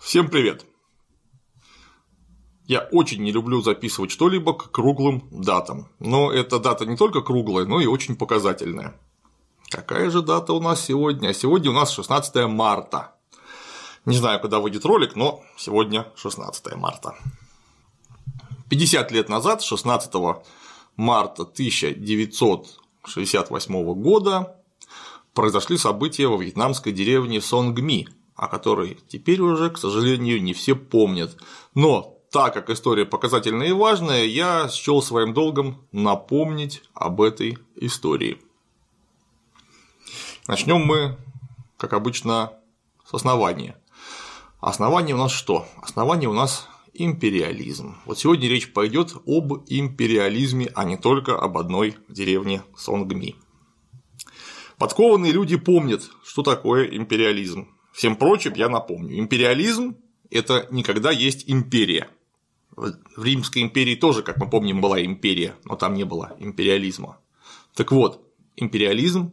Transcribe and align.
Всем 0.00 0.28
привет! 0.28 0.64
Я 2.64 2.88
очень 2.92 3.22
не 3.22 3.32
люблю 3.32 3.62
записывать 3.62 4.10
что-либо 4.10 4.54
к 4.54 4.70
круглым 4.70 5.26
датам, 5.30 5.88
но 5.98 6.32
эта 6.32 6.58
дата 6.58 6.86
не 6.86 6.96
только 6.96 7.22
круглая, 7.22 7.64
но 7.64 7.80
и 7.80 7.86
очень 7.86 8.14
показательная. 8.14 8.94
Какая 9.70 10.10
же 10.10 10.20
дата 10.22 10.52
у 10.52 10.60
нас 10.60 10.84
сегодня? 10.84 11.32
Сегодня 11.34 11.70
у 11.70 11.74
нас 11.74 11.90
16 11.92 12.46
марта. 12.46 13.14
Не 14.04 14.16
знаю, 14.16 14.40
когда 14.40 14.60
выйдет 14.60 14.84
ролик, 14.84 15.16
но 15.16 15.42
сегодня 15.56 16.12
16 16.16 16.76
марта. 16.76 17.16
50 18.68 19.10
лет 19.12 19.28
назад, 19.28 19.62
16 19.62 20.12
марта 20.96 21.42
1968 21.42 23.94
года, 23.94 24.56
произошли 25.34 25.78
события 25.78 26.26
во 26.26 26.36
вьетнамской 26.36 26.92
деревне 26.92 27.40
Сонгми, 27.40 28.08
о 28.38 28.46
которой 28.46 28.96
теперь 29.08 29.40
уже, 29.40 29.68
к 29.68 29.78
сожалению, 29.78 30.40
не 30.40 30.54
все 30.54 30.76
помнят. 30.76 31.36
Но 31.74 32.20
так 32.30 32.54
как 32.54 32.70
история 32.70 33.04
показательная 33.04 33.66
и 33.66 33.72
важная, 33.72 34.24
я 34.26 34.68
счел 34.68 35.02
своим 35.02 35.34
долгом 35.34 35.84
напомнить 35.90 36.84
об 36.94 37.20
этой 37.20 37.58
истории. 37.74 38.40
Начнем 40.46 40.78
мы, 40.78 41.18
как 41.76 41.92
обычно, 41.92 42.52
с 43.04 43.12
основания. 43.12 43.76
Основание 44.60 45.16
у 45.16 45.18
нас 45.18 45.32
что? 45.32 45.66
Основание 45.82 46.28
у 46.28 46.32
нас 46.32 46.68
империализм. 46.94 47.96
Вот 48.04 48.20
сегодня 48.20 48.48
речь 48.48 48.72
пойдет 48.72 49.14
об 49.26 49.64
империализме, 49.66 50.70
а 50.76 50.84
не 50.84 50.96
только 50.96 51.36
об 51.36 51.58
одной 51.58 51.96
деревне 52.08 52.62
Сонгми. 52.76 53.34
Подкованные 54.78 55.32
люди 55.32 55.56
помнят, 55.56 56.08
что 56.22 56.44
такое 56.44 56.84
империализм. 56.84 57.66
Всем 57.98 58.14
прочим 58.14 58.52
я 58.54 58.68
напомню. 58.68 59.18
Империализм– 59.18 59.96
это 60.30 60.68
никогда 60.70 61.10
есть 61.10 61.50
империя. 61.50 62.06
В 62.76 63.24
Римской 63.24 63.60
империи 63.60 63.96
тоже, 63.96 64.22
как 64.22 64.36
мы 64.36 64.48
помним, 64.48 64.80
была 64.80 65.04
империя, 65.04 65.56
но 65.64 65.74
там 65.74 65.94
не 65.94 66.04
было 66.04 66.36
империализма. 66.38 67.18
Так 67.74 67.90
вот, 67.90 68.24
империализм 68.54 69.32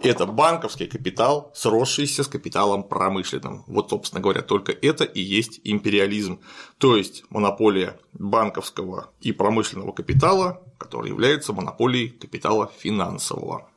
это 0.00 0.26
банковский 0.26 0.86
капитал, 0.86 1.50
сросшийся 1.56 2.22
с 2.22 2.28
капиталом 2.28 2.84
промышленным. 2.84 3.64
Вот, 3.66 3.90
собственно 3.90 4.22
говоря, 4.22 4.42
только 4.42 4.70
это 4.70 5.02
и 5.02 5.20
есть 5.20 5.60
империализм. 5.64 6.38
То 6.78 6.96
есть 6.96 7.24
монополия 7.30 7.98
банковского 8.12 9.10
и 9.20 9.32
промышленного 9.32 9.90
капитала, 9.90 10.62
который 10.78 11.08
является 11.08 11.52
монополией 11.52 12.10
капитала 12.10 12.70
финансового. 12.78 13.68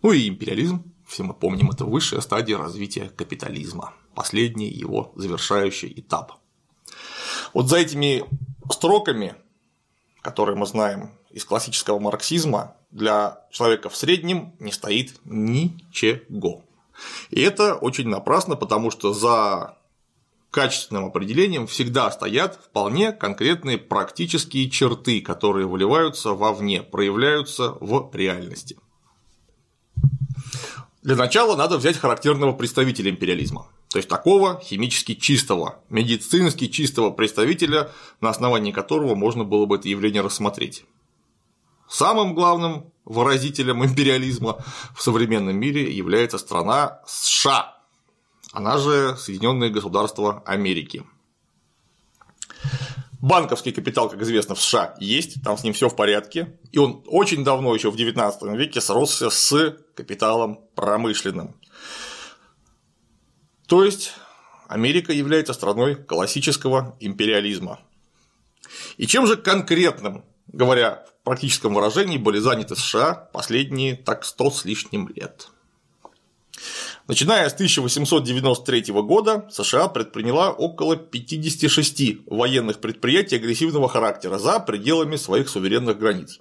Ну 0.00 0.12
и 0.12 0.26
империализм, 0.26 0.90
все 1.10 1.24
мы 1.24 1.34
помним, 1.34 1.70
это 1.70 1.84
высшая 1.84 2.20
стадия 2.20 2.56
развития 2.56 3.10
капитализма, 3.16 3.94
последний 4.14 4.68
его 4.68 5.12
завершающий 5.16 5.92
этап. 5.96 6.34
Вот 7.52 7.68
за 7.68 7.78
этими 7.78 8.24
строками, 8.70 9.34
которые 10.22 10.56
мы 10.56 10.66
знаем 10.66 11.10
из 11.30 11.44
классического 11.44 11.98
марксизма, 11.98 12.76
для 12.92 13.44
человека 13.50 13.88
в 13.88 13.96
среднем 13.96 14.52
не 14.60 14.72
стоит 14.72 15.20
ничего. 15.24 16.62
И 17.30 17.40
это 17.40 17.74
очень 17.74 18.08
напрасно, 18.08 18.56
потому 18.56 18.90
что 18.90 19.12
за 19.12 19.76
качественным 20.50 21.06
определением 21.06 21.66
всегда 21.66 22.10
стоят 22.10 22.56
вполне 22.56 23.12
конкретные 23.12 23.78
практические 23.78 24.70
черты, 24.70 25.20
которые 25.20 25.66
выливаются 25.66 26.34
вовне, 26.34 26.82
проявляются 26.82 27.72
в 27.80 28.10
реальности. 28.12 28.76
Для 31.02 31.16
начала 31.16 31.56
надо 31.56 31.78
взять 31.78 31.96
характерного 31.96 32.52
представителя 32.52 33.10
империализма, 33.10 33.66
то 33.88 33.96
есть 33.98 34.08
такого 34.08 34.60
химически 34.60 35.14
чистого, 35.14 35.80
медицински 35.88 36.66
чистого 36.66 37.10
представителя, 37.10 37.90
на 38.20 38.28
основании 38.28 38.70
которого 38.70 39.14
можно 39.14 39.44
было 39.44 39.64
бы 39.64 39.76
это 39.76 39.88
явление 39.88 40.20
рассмотреть. 40.20 40.84
Самым 41.88 42.34
главным 42.34 42.92
выразителем 43.06 43.82
империализма 43.84 44.62
в 44.94 45.02
современном 45.02 45.56
мире 45.56 45.90
является 45.90 46.36
страна 46.36 47.00
США, 47.06 47.76
она 48.52 48.78
же 48.78 49.16
Соединенные 49.16 49.70
Государства 49.70 50.42
Америки. 50.44 51.04
Банковский 53.22 53.72
капитал, 53.72 54.08
как 54.08 54.22
известно, 54.22 54.54
в 54.54 54.60
США 54.60 54.94
есть, 54.98 55.42
там 55.42 55.58
с 55.58 55.62
ним 55.62 55.74
все 55.74 55.88
в 55.88 55.96
порядке, 55.96 56.58
и 56.72 56.78
он 56.78 57.02
очень 57.06 57.44
давно, 57.44 57.74
еще 57.74 57.90
в 57.90 57.96
XIX 57.96 58.56
веке, 58.56 58.80
сросся 58.80 59.28
с 59.30 59.76
капиталом 59.94 60.60
промышленным. 60.74 61.54
То 63.66 63.84
есть 63.84 64.12
Америка 64.68 65.12
является 65.12 65.52
страной 65.52 65.96
классического 65.96 66.96
империализма. 67.00 67.80
И 68.96 69.06
чем 69.06 69.26
же 69.26 69.36
конкретным 69.36 70.24
говоря 70.52 71.04
в 71.20 71.24
практическом 71.24 71.74
выражении, 71.74 72.18
были 72.18 72.38
заняты 72.38 72.76
США 72.76 73.14
последние 73.14 73.96
так 73.96 74.24
100 74.24 74.50
с 74.50 74.64
лишним 74.64 75.08
лет. 75.08 75.48
Начиная 77.06 77.48
с 77.48 77.54
1893 77.54 78.92
года 79.02 79.48
США 79.50 79.88
предприняла 79.88 80.52
около 80.52 80.96
56 80.96 82.26
военных 82.26 82.80
предприятий 82.80 83.36
агрессивного 83.36 83.88
характера 83.88 84.38
за 84.38 84.60
пределами 84.60 85.16
своих 85.16 85.48
суверенных 85.48 85.98
границ. 85.98 86.40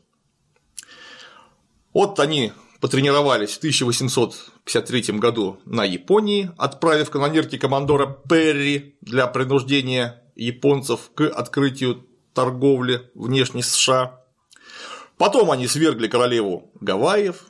Вот 1.93 2.19
они 2.19 2.53
потренировались 2.79 3.51
в 3.51 3.57
1853 3.57 5.17
году 5.17 5.59
на 5.65 5.83
Японии, 5.83 6.51
отправив 6.57 7.09
канонерки 7.09 7.57
командора 7.57 8.17
Перри 8.29 8.95
для 9.01 9.27
принуждения 9.27 10.23
японцев 10.35 11.11
к 11.15 11.27
открытию 11.27 12.05
торговли 12.33 13.09
внешней 13.15 13.63
США. 13.63 14.21
Потом 15.17 15.51
они 15.51 15.67
свергли 15.67 16.07
королеву 16.07 16.71
Гавайев 16.79 17.48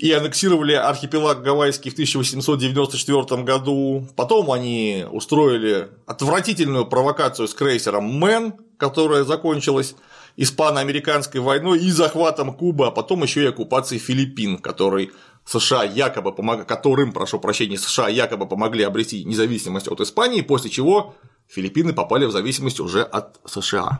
и 0.00 0.12
аннексировали 0.12 0.72
архипелаг 0.72 1.42
Гавайский 1.42 1.90
в 1.90 1.92
1894 1.92 3.42
году. 3.42 4.08
Потом 4.16 4.50
они 4.50 5.04
устроили 5.10 5.88
отвратительную 6.06 6.86
провокацию 6.86 7.46
с 7.46 7.52
крейсером 7.52 8.04
Мэн, 8.04 8.54
которая 8.78 9.24
закончилась 9.24 9.94
испано-американской 10.36 11.42
войной 11.42 11.80
и 11.80 11.90
захватом 11.90 12.54
Кубы, 12.54 12.86
а 12.86 12.90
потом 12.90 13.24
еще 13.24 13.42
и 13.42 13.48
оккупацией 13.48 14.00
Филиппин, 14.00 14.56
который 14.56 15.10
США 15.44 15.84
якобы 15.84 16.32
помог... 16.32 16.66
которым, 16.66 17.12
прошу 17.12 17.38
прощения, 17.38 17.76
США 17.76 18.08
якобы 18.08 18.48
помогли 18.48 18.84
обрести 18.84 19.22
независимость 19.24 19.88
от 19.88 20.00
Испании, 20.00 20.40
после 20.40 20.70
чего 20.70 21.14
Филиппины 21.46 21.92
попали 21.92 22.24
в 22.24 22.32
зависимость 22.32 22.80
уже 22.80 23.02
от 23.02 23.38
США. 23.44 23.98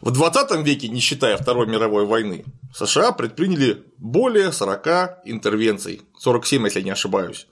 В 0.00 0.10
20 0.10 0.64
веке, 0.64 0.88
не 0.88 1.00
считая 1.00 1.36
Второй 1.36 1.66
мировой 1.66 2.04
войны, 2.04 2.44
США 2.74 3.12
предприняли 3.12 3.82
более 3.98 4.52
40 4.52 5.22
интервенций, 5.24 6.02
47, 6.18 6.64
если 6.64 6.82
не 6.82 6.90
ошибаюсь, 6.90 7.46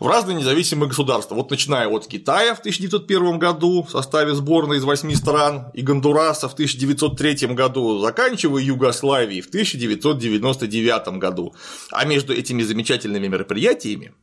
в 0.00 0.06
разные 0.06 0.36
независимые 0.36 0.88
государства. 0.88 1.34
Вот 1.34 1.50
начиная 1.50 1.88
от 1.88 2.06
Китая 2.06 2.54
в 2.54 2.60
1901 2.60 3.38
году 3.38 3.82
в 3.82 3.90
составе 3.90 4.34
сборной 4.34 4.78
из 4.78 4.84
8 4.84 5.14
стран 5.14 5.66
и 5.74 5.82
Гондураса 5.82 6.48
в 6.48 6.54
1903 6.54 7.48
году, 7.48 7.98
заканчивая 7.98 8.62
Югославией 8.62 9.42
в 9.42 9.48
1999 9.48 11.18
году. 11.18 11.54
А 11.90 12.06
между 12.06 12.32
этими 12.32 12.62
замечательными 12.62 13.26
мероприятиями 13.26 14.14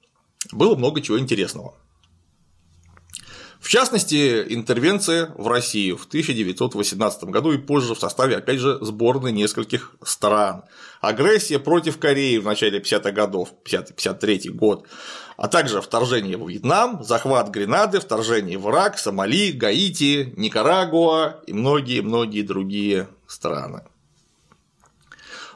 было 0.51 0.75
много 0.75 1.01
чего 1.01 1.19
интересного. 1.19 1.75
В 3.65 3.67
частности, 3.67 4.45
интервенция 4.49 5.33
в 5.39 5.47
Россию 5.47 5.97
в 5.97 6.05
1918 6.05 7.23
году 7.23 7.51
и 7.51 7.57
позже 7.57 7.95
в 7.95 7.99
составе, 7.99 8.37
опять 8.37 8.59
же, 8.59 8.77
сборной 8.79 9.31
нескольких 9.31 9.95
стран. 10.03 10.65
Агрессия 11.01 11.57
против 11.57 11.97
Кореи 11.97 12.37
в 12.37 12.45
начале 12.45 12.77
50-х 12.77 13.09
годов, 13.09 13.53
50-53 13.65 14.51
год, 14.51 14.85
а 15.35 15.47
также 15.47 15.81
вторжение 15.81 16.37
в 16.37 16.47
Вьетнам, 16.47 17.03
захват 17.03 17.49
Гренады, 17.49 17.99
вторжение 17.99 18.59
в 18.59 18.69
Ирак, 18.69 18.99
Сомали, 18.99 19.51
Гаити, 19.51 20.31
Никарагуа 20.37 21.41
и 21.47 21.53
многие-многие 21.53 22.43
другие 22.43 23.07
страны. 23.25 23.81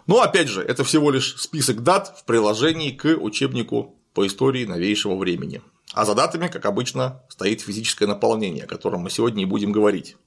Но 0.07 0.21
опять 0.21 0.47
же, 0.47 0.63
это 0.63 0.83
всего 0.83 1.11
лишь 1.11 1.35
список 1.37 1.83
дат 1.83 2.17
в 2.17 2.25
приложении 2.25 2.89
к 2.89 3.05
учебнику 3.05 3.99
по 4.15 4.25
истории 4.25 4.65
новейшего 4.65 5.15
времени. 5.15 5.61
А 5.93 6.05
за 6.05 6.13
датами, 6.13 6.47
как 6.47 6.65
обычно, 6.65 7.23
стоит 7.29 7.61
физическое 7.61 8.07
наполнение, 8.07 8.65
о 8.65 8.67
котором 8.67 9.01
мы 9.01 9.09
сегодня 9.09 9.43
и 9.43 9.45
будем 9.45 9.71
говорить. 9.71 10.17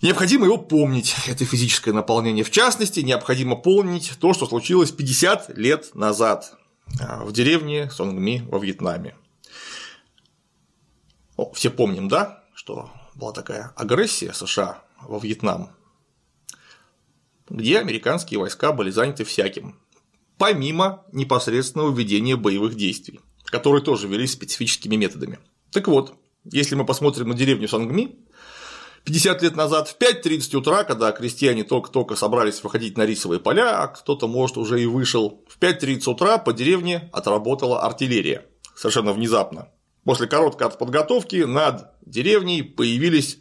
Необходимо 0.00 0.46
его 0.46 0.58
помнить, 0.58 1.14
это 1.28 1.44
физическое 1.44 1.92
наполнение. 1.92 2.42
В 2.42 2.50
частности, 2.50 3.00
необходимо 3.00 3.54
помнить 3.54 4.14
то, 4.18 4.32
что 4.34 4.46
случилось 4.46 4.90
50 4.90 5.56
лет 5.56 5.94
назад 5.94 6.58
а, 7.00 7.24
в 7.24 7.32
деревне 7.32 7.88
Сонгми 7.90 8.42
во 8.48 8.58
Вьетнаме. 8.58 9.14
О, 11.36 11.52
все 11.52 11.70
помним, 11.70 12.08
да, 12.08 12.44
что 12.54 12.90
была 13.14 13.32
такая 13.32 13.72
агрессия 13.76 14.32
США 14.32 14.82
во 15.00 15.20
Вьетнам, 15.20 15.70
где 17.48 17.78
американские 17.78 18.40
войска 18.40 18.72
были 18.72 18.90
заняты 18.90 19.24
всяким 19.24 19.78
помимо 20.38 21.04
непосредственного 21.12 21.94
ведения 21.94 22.34
боевых 22.36 22.74
действий, 22.74 23.20
которые 23.46 23.82
тоже 23.82 24.08
велись 24.08 24.32
специфическими 24.32 24.96
методами. 24.96 25.38
Так 25.70 25.88
вот, 25.88 26.14
если 26.44 26.74
мы 26.74 26.84
посмотрим 26.84 27.28
на 27.28 27.34
деревню 27.34 27.68
Сангми, 27.68 28.16
50 29.04 29.42
лет 29.42 29.56
назад 29.56 29.88
в 29.88 29.98
5.30 29.98 30.56
утра, 30.56 30.84
когда 30.84 31.10
крестьяне 31.12 31.64
только-только 31.64 32.14
собрались 32.14 32.62
выходить 32.62 32.96
на 32.96 33.04
рисовые 33.04 33.40
поля, 33.40 33.82
а 33.82 33.88
кто-то, 33.88 34.28
может, 34.28 34.56
уже 34.56 34.80
и 34.80 34.86
вышел, 34.86 35.44
в 35.48 35.58
5.30 35.58 36.10
утра 36.10 36.38
по 36.38 36.52
деревне 36.52 37.10
отработала 37.12 37.82
артиллерия. 37.82 38.46
Совершенно 38.76 39.12
внезапно. 39.12 39.68
После 40.04 40.26
короткой 40.26 40.70
подготовки 40.70 41.36
над 41.36 41.90
деревней 42.04 42.62
появились 42.62 43.38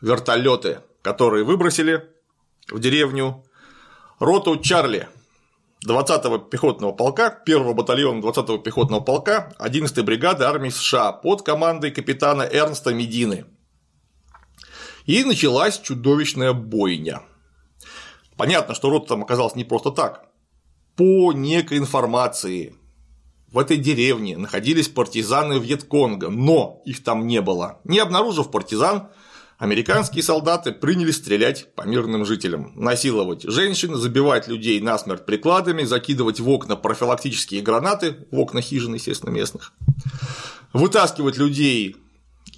вертолеты, 0.00 0.80
которые 1.02 1.44
выбросили 1.44 2.08
в 2.70 2.78
деревню 2.80 3.44
роту 4.18 4.58
Чарли 4.58 5.08
20-го 5.86 6.38
пехотного 6.38 6.92
полка, 6.92 7.40
1-го 7.46 7.74
батальона 7.74 8.20
20-го 8.20 8.58
пехотного 8.58 9.00
полка 9.00 9.52
11-й 9.58 10.02
бригады 10.02 10.44
армии 10.44 10.70
США 10.70 11.12
под 11.12 11.42
командой 11.42 11.90
капитана 11.90 12.42
Эрнста 12.42 12.94
Медины. 12.94 13.44
И 15.04 15.22
началась 15.24 15.78
чудовищная 15.78 16.52
бойня. 16.52 17.22
Понятно, 18.36 18.74
что 18.74 18.90
рота 18.90 19.08
там 19.08 19.22
оказалась 19.22 19.54
не 19.54 19.64
просто 19.64 19.90
так. 19.90 20.26
По 20.96 21.32
некой 21.32 21.78
информации 21.78 22.74
в 23.52 23.58
этой 23.58 23.76
деревне 23.76 24.36
находились 24.36 24.88
партизаны 24.88 25.60
Вьетконга, 25.60 26.30
но 26.30 26.82
их 26.84 27.04
там 27.04 27.26
не 27.26 27.40
было. 27.40 27.80
Не 27.84 28.00
обнаружив 28.00 28.50
партизан, 28.50 29.10
американские 29.64 30.22
солдаты 30.22 30.72
принялись 30.72 31.16
стрелять 31.16 31.74
по 31.74 31.82
мирным 31.82 32.26
жителям, 32.26 32.72
насиловать 32.76 33.44
женщин, 33.44 33.96
забивать 33.96 34.46
людей 34.46 34.78
насмерть 34.80 35.24
прикладами, 35.24 35.84
закидывать 35.84 36.38
в 36.38 36.48
окна 36.50 36.76
профилактические 36.76 37.62
гранаты, 37.62 38.26
в 38.30 38.38
окна 38.38 38.60
хижин, 38.60 38.94
естественно, 38.94 39.30
местных, 39.30 39.72
вытаскивать 40.74 41.38
людей 41.38 41.96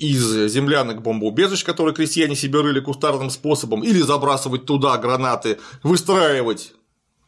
из 0.01 0.51
землянок 0.53 1.01
бомбоубежищ, 1.01 1.65
которые 1.65 1.95
крестьяне 1.95 2.35
себе 2.35 2.61
рыли 2.61 2.81
кустарным 2.81 3.31
способом, 3.31 3.85
или 3.85 4.01
забрасывать 4.01 4.67
туда 4.67 4.99
гранаты, 4.99 5.59
выстраивать 5.85 6.75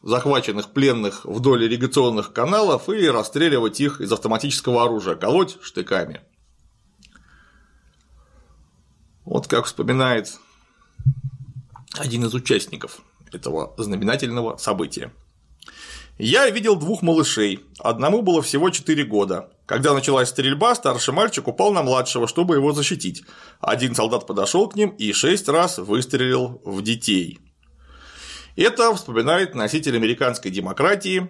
захваченных 0.03 0.71
пленных 0.71 1.23
вдоль 1.23 1.65
ирригационных 1.65 2.33
каналов 2.33 2.89
и 2.89 3.07
расстреливать 3.07 3.79
их 3.79 4.01
из 4.01 4.11
автоматического 4.11 4.83
оружия, 4.83 5.15
колоть 5.15 5.57
штыками. 5.61 6.21
Вот 9.29 9.45
как 9.45 9.65
вспоминает 9.65 10.39
один 11.93 12.25
из 12.25 12.33
участников 12.33 13.01
этого 13.31 13.75
знаменательного 13.77 14.57
события. 14.57 15.13
Я 16.17 16.49
видел 16.49 16.75
двух 16.75 17.03
малышей, 17.03 17.63
одному 17.77 18.23
было 18.23 18.41
всего 18.41 18.71
4 18.71 19.03
года. 19.03 19.51
Когда 19.67 19.93
началась 19.93 20.29
стрельба, 20.29 20.73
старший 20.73 21.13
мальчик 21.13 21.47
упал 21.47 21.71
на 21.71 21.83
младшего, 21.83 22.27
чтобы 22.27 22.55
его 22.55 22.71
защитить. 22.71 23.23
Один 23.59 23.93
солдат 23.93 24.25
подошел 24.25 24.67
к 24.67 24.75
ним 24.75 24.89
и 24.97 25.13
шесть 25.13 25.47
раз 25.47 25.77
выстрелил 25.77 26.59
в 26.65 26.81
детей. 26.81 27.39
Это 28.55 28.95
вспоминает 28.95 29.53
носитель 29.53 29.95
американской 29.95 30.49
демократии, 30.49 31.29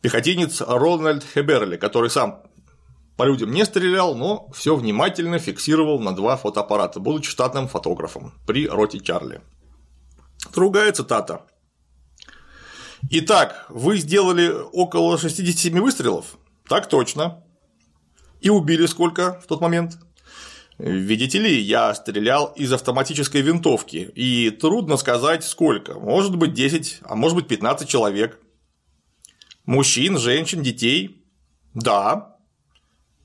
пехотинец 0.00 0.60
Рональд 0.60 1.24
Хеберли, 1.32 1.76
который 1.76 2.10
сам 2.10 2.42
по 3.22 3.24
людям 3.24 3.52
не 3.52 3.64
стрелял, 3.64 4.16
но 4.16 4.50
все 4.52 4.74
внимательно 4.74 5.38
фиксировал 5.38 6.00
на 6.00 6.12
два 6.12 6.36
фотоаппарата, 6.36 6.98
будучи 6.98 7.30
штатным 7.30 7.68
фотографом 7.68 8.32
при 8.48 8.66
роте 8.66 8.98
Чарли. 8.98 9.42
Другая 10.52 10.90
цитата. 10.90 11.42
Итак, 13.10 13.66
вы 13.68 13.98
сделали 13.98 14.52
около 14.72 15.18
67 15.18 15.78
выстрелов? 15.80 16.36
Так 16.68 16.88
точно. 16.88 17.44
И 18.40 18.50
убили 18.50 18.86
сколько 18.86 19.40
в 19.40 19.46
тот 19.46 19.60
момент? 19.60 20.00
Видите 20.78 21.38
ли, 21.38 21.60
я 21.60 21.94
стрелял 21.94 22.46
из 22.56 22.72
автоматической 22.72 23.40
винтовки, 23.40 24.10
и 24.16 24.50
трудно 24.50 24.96
сказать 24.96 25.44
сколько, 25.44 25.94
может 25.94 26.34
быть 26.34 26.54
10, 26.54 27.02
а 27.04 27.14
может 27.14 27.36
быть 27.36 27.46
15 27.46 27.88
человек. 27.88 28.40
Мужчин, 29.64 30.18
женщин, 30.18 30.60
детей? 30.60 31.24
Да. 31.72 32.31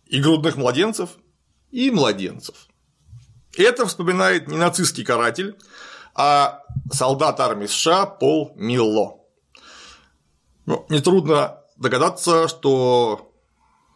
И 0.09 0.21
грудных 0.21 0.55
младенцев? 0.55 1.11
И 1.71 1.91
младенцев. 1.91 2.67
Это 3.57 3.85
вспоминает 3.85 4.47
не 4.47 4.57
нацистский 4.57 5.03
каратель, 5.03 5.55
а 6.15 6.63
солдат 6.91 7.39
армии 7.39 7.67
США 7.67 8.05
Пол 8.05 8.53
Милло. 8.55 9.21
Ну, 10.65 10.85
нетрудно 10.89 11.61
догадаться, 11.77 12.47
что 12.47 13.31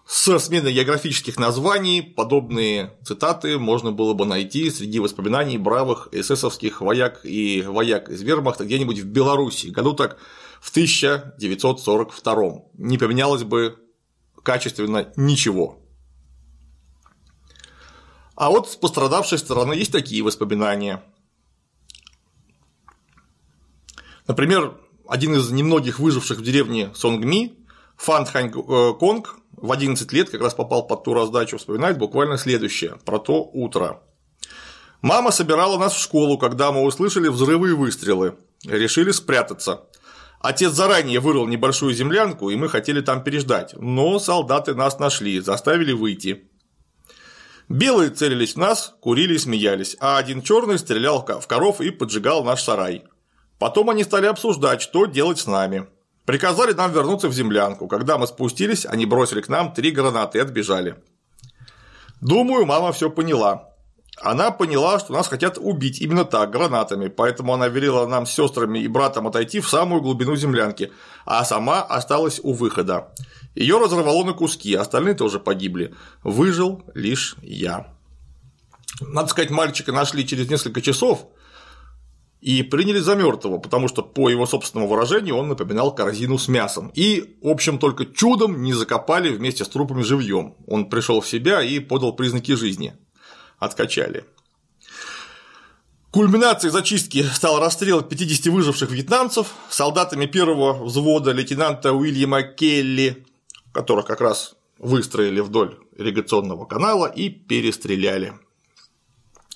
с 0.05 0.39
сменой 0.39 0.73
географических 0.73 1.37
названий 1.37 2.01
подобные 2.01 2.93
цитаты 3.03 3.57
можно 3.57 3.91
было 3.91 4.13
бы 4.13 4.25
найти 4.25 4.69
среди 4.69 4.99
воспоминаний 4.99 5.57
бравых 5.57 6.09
эсэсовских 6.11 6.81
вояк 6.81 7.21
и 7.23 7.63
вояк 7.65 8.09
из 8.09 8.21
вермахта 8.21 8.65
где-нибудь 8.65 8.99
в 8.99 9.05
Беларуси, 9.05 9.67
году 9.67 9.93
так 9.93 10.17
в 10.59 10.69
1942 10.71 12.35
не 12.73 12.97
поменялось 12.97 13.43
бы 13.43 13.77
качественно 14.43 15.11
ничего. 15.15 15.80
А 18.41 18.49
вот 18.49 18.71
с 18.71 18.75
пострадавшей 18.75 19.37
стороны 19.37 19.73
есть 19.73 19.91
такие 19.91 20.23
воспоминания. 20.23 21.03
Например, 24.25 24.79
один 25.07 25.35
из 25.35 25.51
немногих 25.51 25.99
выживших 25.99 26.39
в 26.39 26.41
деревне 26.41 26.89
Сонгми, 26.95 27.53
Фан 27.97 28.25
Хань 28.25 28.47
э, 28.47 28.93
Конг, 28.99 29.35
в 29.51 29.71
11 29.71 30.11
лет 30.11 30.31
как 30.31 30.41
раз 30.41 30.55
попал 30.55 30.87
под 30.87 31.03
ту 31.03 31.13
раздачу, 31.13 31.59
вспоминает 31.59 31.99
буквально 31.99 32.39
следующее 32.39 32.97
про 33.05 33.19
то 33.19 33.43
утро. 33.43 34.01
Мама 35.03 35.29
собирала 35.29 35.77
нас 35.77 35.93
в 35.93 36.01
школу, 36.01 36.39
когда 36.39 36.71
мы 36.71 36.81
услышали 36.81 37.27
взрывы 37.27 37.69
и 37.69 37.73
выстрелы. 37.73 38.37
Решили 38.65 39.11
спрятаться. 39.11 39.83
Отец 40.39 40.71
заранее 40.71 41.19
вырыл 41.19 41.45
небольшую 41.45 41.93
землянку, 41.93 42.49
и 42.49 42.55
мы 42.55 42.69
хотели 42.69 43.01
там 43.01 43.23
переждать, 43.23 43.75
но 43.75 44.17
солдаты 44.17 44.73
нас 44.73 44.97
нашли, 44.97 45.39
заставили 45.41 45.93
выйти. 45.93 46.47
Белые 47.71 48.09
целились 48.09 48.55
в 48.55 48.57
нас, 48.57 48.95
курили 48.99 49.35
и 49.35 49.37
смеялись, 49.37 49.95
а 50.01 50.17
один 50.17 50.41
черный 50.41 50.77
стрелял 50.77 51.25
в 51.25 51.47
коров 51.47 51.79
и 51.79 51.89
поджигал 51.89 52.43
наш 52.43 52.63
сарай. 52.63 53.05
Потом 53.59 53.89
они 53.89 54.03
стали 54.03 54.25
обсуждать, 54.25 54.81
что 54.81 55.05
делать 55.05 55.39
с 55.39 55.47
нами. 55.47 55.87
Приказали 56.25 56.73
нам 56.73 56.91
вернуться 56.91 57.29
в 57.29 57.33
землянку. 57.33 57.87
Когда 57.87 58.17
мы 58.17 58.27
спустились, 58.27 58.85
они 58.85 59.05
бросили 59.05 59.39
к 59.39 59.47
нам 59.47 59.73
три 59.73 59.91
гранаты 59.91 60.39
и 60.39 60.41
отбежали. 60.41 60.95
Думаю, 62.19 62.65
мама 62.65 62.91
все 62.91 63.09
поняла. 63.09 63.70
Она 64.23 64.51
поняла, 64.51 64.99
что 64.99 65.13
нас 65.13 65.27
хотят 65.27 65.57
убить 65.57 65.99
именно 66.01 66.25
так, 66.25 66.51
гранатами, 66.51 67.07
поэтому 67.07 67.53
она 67.53 67.67
велела 67.67 68.05
нам 68.07 68.25
с 68.25 68.31
сестрами 68.31 68.79
и 68.79 68.87
братом 68.87 69.27
отойти 69.27 69.59
в 69.59 69.69
самую 69.69 70.01
глубину 70.01 70.35
землянки, 70.35 70.91
а 71.25 71.43
сама 71.43 71.81
осталась 71.81 72.39
у 72.43 72.53
выхода. 72.53 73.13
Ее 73.55 73.79
разорвало 73.79 74.23
на 74.23 74.33
куски, 74.33 74.75
остальные 74.75 75.15
тоже 75.15 75.39
погибли. 75.39 75.95
Выжил 76.23 76.83
лишь 76.93 77.35
я. 77.41 77.87
Надо 79.01 79.29
сказать, 79.29 79.49
мальчика 79.49 79.91
нашли 79.91 80.25
через 80.25 80.49
несколько 80.49 80.81
часов, 80.81 81.27
и 82.41 82.63
приняли 82.63 82.97
за 82.99 83.15
мертвого, 83.15 83.59
потому 83.59 83.87
что, 83.87 84.01
по 84.01 84.27
его 84.29 84.47
собственному 84.47 84.89
выражению, 84.89 85.35
он 85.35 85.47
напоминал 85.47 85.93
корзину 85.93 86.39
с 86.39 86.47
мясом. 86.47 86.91
И, 86.95 87.37
в 87.41 87.47
общем, 87.47 87.77
только 87.77 88.05
чудом 88.05 88.63
не 88.63 88.73
закопали 88.73 89.29
вместе 89.29 89.63
с 89.63 89.67
трупами 89.67 90.01
живьем. 90.01 90.55
Он 90.65 90.89
пришел 90.89 91.21
в 91.21 91.27
себя 91.27 91.61
и 91.61 91.77
подал 91.79 92.15
признаки 92.15 92.55
жизни. 92.55 92.95
Откачали. 93.61 94.25
Кульминацией 96.09 96.71
зачистки 96.71 97.21
стал 97.21 97.59
расстрел 97.59 98.01
50 98.01 98.47
выживших 98.47 98.89
вьетнамцев 98.89 99.53
солдатами 99.69 100.25
первого 100.25 100.83
взвода 100.83 101.31
лейтенанта 101.31 101.93
Уильяма 101.93 102.41
Келли, 102.41 103.23
которых 103.71 104.07
как 104.07 104.19
раз 104.19 104.55
выстроили 104.79 105.41
вдоль 105.41 105.77
ирригационного 105.95 106.65
канала 106.65 107.05
и 107.05 107.29
перестреляли 107.29 108.33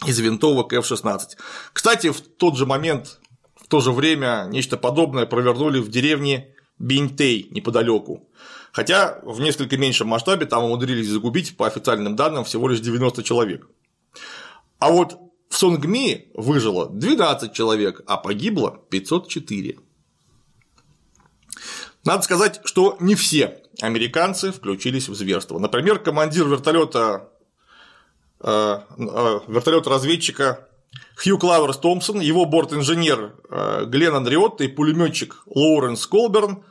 из 0.06 0.20
винтовок 0.20 0.72
F-16. 0.72 1.20
Кстати, 1.74 2.12
в 2.12 2.22
тот 2.22 2.58
же 2.58 2.68
момент, 2.68 3.20
в 3.56 3.68
то 3.68 3.80
же 3.80 3.92
время 3.92 4.46
нечто 4.52 4.78
подобное 4.78 5.26
провернули 5.26 5.80
в 5.80 5.90
деревне 5.90 6.54
Бинтей 6.78 7.48
неподалеку. 7.50 8.30
Хотя 8.72 9.20
в 9.24 9.42
несколько 9.42 9.78
меньшем 9.78 10.10
масштабе 10.10 10.46
там 10.46 10.66
умудрились 10.66 11.08
загубить, 11.08 11.58
по 11.58 11.66
официальным 11.66 12.16
данным, 12.16 12.44
всего 12.44 12.68
лишь 12.68 12.82
90 12.82 13.24
человек. 13.24 13.68
А 14.80 14.92
вот 14.92 15.18
в 15.50 15.58
Сонгми 15.58 16.32
выжило 16.34 16.90
12 16.90 17.54
человек, 17.54 18.02
а 18.08 18.18
погибло 18.18 18.80
504. 18.90 19.80
Надо 22.04 22.22
сказать, 22.24 22.62
что 22.66 22.98
не 23.00 23.16
все 23.16 23.62
американцы 23.82 24.52
включились 24.52 25.10
в 25.10 25.16
зверство. 25.16 25.60
Например, 25.60 26.00
командир 26.00 26.48
вертолета 26.48 27.30
Э, 28.48 28.82
э, 28.98 29.40
вертолет-разведчика 29.48 30.68
Хью 31.16 31.40
Клаверс 31.40 31.78
Томпсон, 31.78 32.20
его 32.20 32.46
борт-инженер 32.46 33.34
э, 33.50 33.86
Глен 33.88 34.14
Андриотто 34.14 34.64
и 34.66 34.68
пулеметчик 34.68 35.42
Лоуренс 35.48 36.06
Колберн 36.06 36.64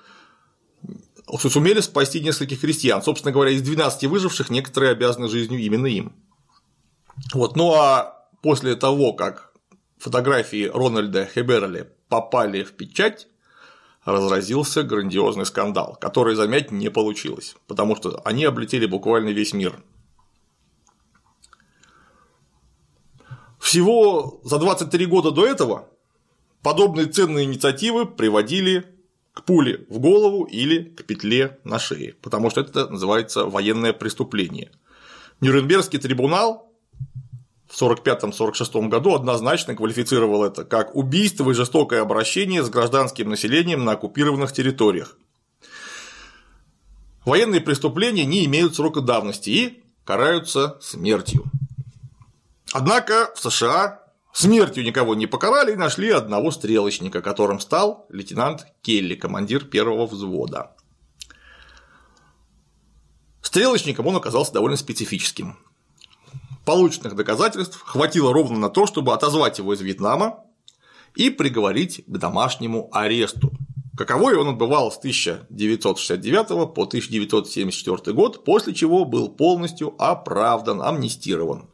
сумели 1.39 1.81
спасти 1.81 2.21
нескольких 2.21 2.61
крестьян. 2.61 3.03
Собственно 3.03 3.33
говоря, 3.33 3.51
из 3.51 3.63
12 3.63 4.05
выживших 4.05 4.51
некоторые 4.51 4.93
обязаны 4.93 5.29
жизнью 5.29 5.59
именно 5.61 5.87
им. 5.87 6.13
Вот. 7.33 7.57
Ну 7.57 7.73
а 7.75 8.27
после 8.43 8.75
того, 8.77 9.13
как 9.13 9.53
фотографии 9.99 10.71
Рональда 10.73 11.27
Хеберли 11.27 11.91
попали 12.09 12.63
в 12.63 12.73
печать, 12.73 13.29
разразился 14.05 14.83
грандиозный 14.83 15.47
скандал, 15.47 15.97
который 16.01 16.35
замять 16.35 16.71
не 16.71 16.91
получилось, 16.91 17.57
потому 17.67 17.97
что 17.97 18.21
они 18.25 18.45
облетели 18.45 18.87
буквально 18.87 19.31
весь 19.31 19.53
мир. 19.53 19.83
Всего 23.59 24.41
за 24.45 24.59
23 24.59 25.07
года 25.07 25.31
до 25.31 25.47
этого 25.47 25.89
подобные 26.63 27.07
ценные 27.07 27.45
инициативы 27.45 28.05
приводили 28.05 28.85
к 29.33 29.45
пуле 29.45 29.87
в 29.89 29.99
голову 29.99 30.45
или 30.45 30.85
к 30.85 31.05
петле 31.05 31.59
на 31.65 31.79
шее, 31.79 32.15
потому 32.21 32.51
что 32.51 32.61
это 32.61 32.89
называется 32.89 33.47
военное 33.47 33.93
преступление. 33.93 34.71
Нюрнбергский 35.41 35.99
трибунал 35.99 36.74
в 37.75 37.83
1945-1946 37.83 38.89
году 38.89 39.15
однозначно 39.15 39.75
квалифицировал 39.75 40.45
это 40.45 40.65
как 40.65 40.95
убийство 40.95 41.51
и 41.51 41.55
жестокое 41.55 42.03
обращение 42.03 42.63
с 42.63 42.71
гражданским 42.71 43.29
населением 43.29 43.85
на 43.85 43.93
оккупированных 43.93 44.53
территориях. 44.53 45.17
Военные 47.25 47.61
преступления 47.61 48.25
не 48.25 48.45
имеют 48.45 48.77
срока 48.77 49.01
давности 49.01 49.51
и 49.51 49.85
караются 50.05 50.79
смертью. 50.81 51.45
Однако 52.73 53.33
в 53.35 53.41
США 53.41 54.03
смертью 54.33 54.85
никого 54.85 55.17
не 55.17 55.27
покарали 55.27 55.73
и 55.73 55.77
нашли 55.77 56.11
одного 56.11 56.53
стрелочника, 56.53 57.23
которым 57.23 57.59
стал 57.59 58.07
лейтенант 58.09 58.67
Келли, 58.83 59.17
командир 59.17 59.65
первого 59.65 60.07
взвода. 60.07 60.77
Стрелочником 63.43 64.07
он 64.07 64.17
оказался 64.17 64.53
довольно 64.53 64.77
специфическим. 64.77 65.59
Полученных 66.65 67.15
доказательств 67.15 67.81
хватило 67.85 68.33
ровно 68.33 68.59
на 68.59 68.71
то, 68.71 68.87
чтобы 68.87 69.13
отозвать 69.13 69.59
его 69.59 69.75
из 69.75 69.81
Вьетнама 69.81 70.45
и 71.15 71.31
приговорить 71.31 72.05
к 72.07 72.19
домашнему 72.19 72.89
аресту. 72.93 73.53
Каковой 73.97 74.37
он 74.37 74.49
отбывал 74.49 74.91
с 74.91 74.99
1969 74.99 76.75
по 76.75 76.83
1974 76.83 78.15
год, 78.15 78.45
после 78.45 78.75
чего 78.75 79.05
был 79.05 79.29
полностью 79.29 79.95
оправдан, 79.99 80.83
амнистирован. 80.83 81.69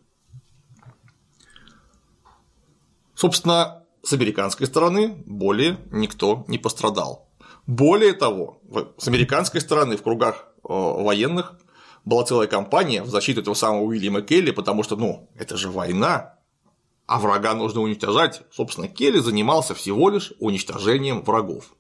Собственно, 3.14 3.84
с 4.02 4.12
американской 4.12 4.66
стороны 4.66 5.22
более 5.24 5.78
никто 5.90 6.44
не 6.48 6.58
пострадал. 6.58 7.30
Более 7.66 8.12
того, 8.12 8.60
с 8.98 9.08
американской 9.08 9.60
стороны 9.60 9.96
в 9.96 10.02
кругах 10.02 10.46
э, 10.56 10.68
военных 10.68 11.58
была 12.10 12.24
целая 12.24 12.48
кампания 12.48 13.02
в 13.04 13.08
защиту 13.08 13.40
этого 13.40 13.54
самого 13.54 13.84
Уильяма 13.84 14.20
Келли, 14.20 14.50
потому 14.50 14.82
что, 14.82 14.96
ну, 14.96 15.28
это 15.36 15.56
же 15.56 15.70
война, 15.70 16.34
а 17.06 17.20
врага 17.20 17.54
нужно 17.54 17.80
уничтожать. 17.80 18.42
Собственно, 18.52 18.88
Келли 18.88 19.20
занимался 19.20 19.74
всего 19.76 20.10
лишь 20.10 20.32
уничтожением 20.40 21.22
врагов. 21.22 21.72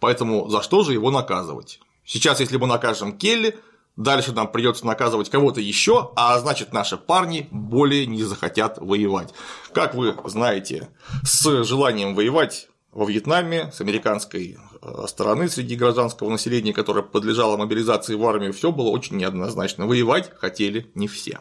Поэтому 0.00 0.48
за 0.48 0.62
что 0.62 0.82
же 0.82 0.92
его 0.92 1.12
наказывать? 1.12 1.78
Сейчас, 2.04 2.40
если 2.40 2.56
мы 2.56 2.66
накажем 2.66 3.16
Келли, 3.16 3.56
дальше 3.94 4.32
нам 4.32 4.50
придется 4.50 4.84
наказывать 4.84 5.30
кого-то 5.30 5.60
еще, 5.60 6.10
а 6.16 6.36
значит 6.40 6.72
наши 6.72 6.96
парни 6.96 7.46
более 7.52 8.04
не 8.06 8.24
захотят 8.24 8.78
воевать. 8.78 9.32
Как 9.72 9.94
вы 9.94 10.16
знаете, 10.24 10.88
с 11.22 11.64
желанием 11.64 12.16
воевать 12.16 12.68
во 12.90 13.06
Вьетнаме 13.06 13.70
с 13.72 13.80
американской 13.80 14.56
э, 14.58 14.75
стороны 15.06 15.48
среди 15.48 15.76
гражданского 15.76 16.30
населения, 16.30 16.72
которое 16.72 17.02
подлежало 17.02 17.56
мобилизации 17.56 18.14
в 18.14 18.24
армию, 18.24 18.52
все 18.52 18.72
было 18.72 18.88
очень 18.88 19.16
неоднозначно. 19.16 19.86
Воевать 19.86 20.30
хотели 20.36 20.90
не 20.94 21.08
все. 21.08 21.40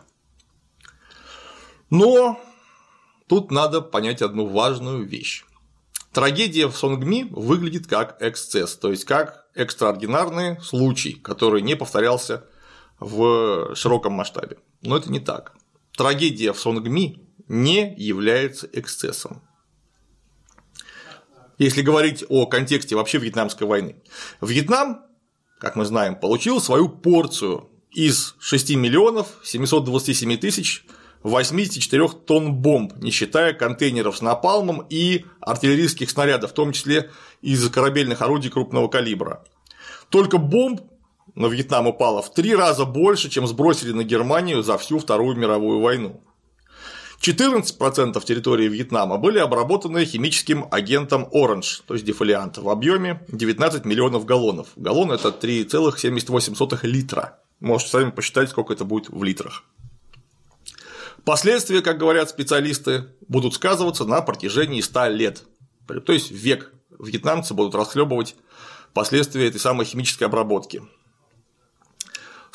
Но 1.89 2.39
тут 3.27 3.51
надо 3.51 3.81
понять 3.81 4.21
одну 4.21 4.47
важную 4.47 5.05
вещь. 5.05 5.45
Трагедия 6.11 6.67
в 6.67 6.75
Сонгми 6.75 7.27
выглядит 7.29 7.87
как 7.87 8.17
эксцесс, 8.21 8.75
то 8.75 8.89
есть 8.89 9.05
как 9.05 9.47
экстраординарный 9.53 10.61
случай, 10.61 11.13
который 11.13 11.61
не 11.61 11.75
повторялся 11.75 12.45
в 12.99 13.75
широком 13.75 14.13
масштабе. 14.13 14.57
Но 14.81 14.97
это 14.97 15.11
не 15.11 15.19
так. 15.19 15.53
Трагедия 15.97 16.53
в 16.53 16.59
Сонгми 16.59 17.27
не 17.47 17.93
является 17.97 18.67
эксцессом 18.71 19.41
если 21.57 21.81
говорить 21.81 22.24
о 22.29 22.45
контексте 22.45 22.95
вообще 22.95 23.17
Вьетнамской 23.17 23.67
войны. 23.67 23.95
Вьетнам, 24.41 25.01
как 25.59 25.75
мы 25.75 25.85
знаем, 25.85 26.15
получил 26.15 26.62
свою 26.62 26.89
порцию 26.89 27.69
из 27.91 28.35
6 28.39 28.75
миллионов 28.75 29.27
727 29.43 30.38
тысяч 30.38 30.85
84 31.24 32.07
тонн 32.27 32.53
бомб, 32.53 32.93
не 32.97 33.09
считая 33.09 33.53
контейнеров 33.53 34.17
с 34.17 34.21
напалмом 34.21 34.85
и 34.89 35.25
артиллерийских 35.41 36.09
снарядов, 36.09 36.51
в 36.51 36.53
том 36.53 36.71
числе 36.71 37.09
из 37.41 37.67
корабельных 37.69 38.21
орудий 38.21 38.51
крупного 38.51 38.88
калибра. 38.89 39.43
Только 40.09 40.38
бомб 40.38 40.81
на 41.33 41.47
Вьетнам 41.47 41.88
упало 41.88 42.21
в 42.21 42.31
три 42.31 42.55
раза 42.55 42.85
больше, 42.85 43.29
чем 43.29 43.47
сбросили 43.47 43.91
на 43.91 44.03
Германию 44.03 44.62
за 44.62 44.77
всю 44.77 45.00
Вторую 45.00 45.35
мировую 45.35 45.81
войну. 45.81 46.21
14% 47.22 48.24
территории 48.24 48.67
Вьетнама 48.67 49.17
были 49.17 49.39
обработаны 49.39 50.05
химическим 50.05 50.67
агентом 50.72 51.27
Orange, 51.34 51.81
то 51.88 51.93
есть 51.93 52.05
дефолиант, 52.05 52.57
в 52.57 52.69
объеме 52.69 53.22
19 53.29 53.86
миллионов 53.86 54.25
галлонов. 54.25 54.67
Галлон– 54.75 55.12
это 55.13 55.29
3,78 55.29 56.79
литра. 56.84 57.39
Можете 57.60 57.91
сами 57.91 58.12
посчитать, 58.12 58.50
сколько 58.50 58.74
это 58.74 58.86
будет 58.86 59.10
в 59.10 59.24
литрах. 59.24 59.63
Последствия, 61.24 61.81
как 61.81 61.98
говорят 61.98 62.29
специалисты, 62.29 63.07
будут 63.27 63.55
сказываться 63.55 64.05
на 64.05 64.22
протяжении 64.22 64.81
100 64.81 65.07
лет. 65.07 65.43
То 66.05 66.13
есть 66.13 66.29
век 66.29 66.72
вьетнамцы 67.00 67.53
будут 67.53 67.75
расхлебывать 67.75 68.36
последствия 68.93 69.48
этой 69.48 69.60
самой 69.60 69.86
химической 69.86 70.25
обработки. 70.25 70.84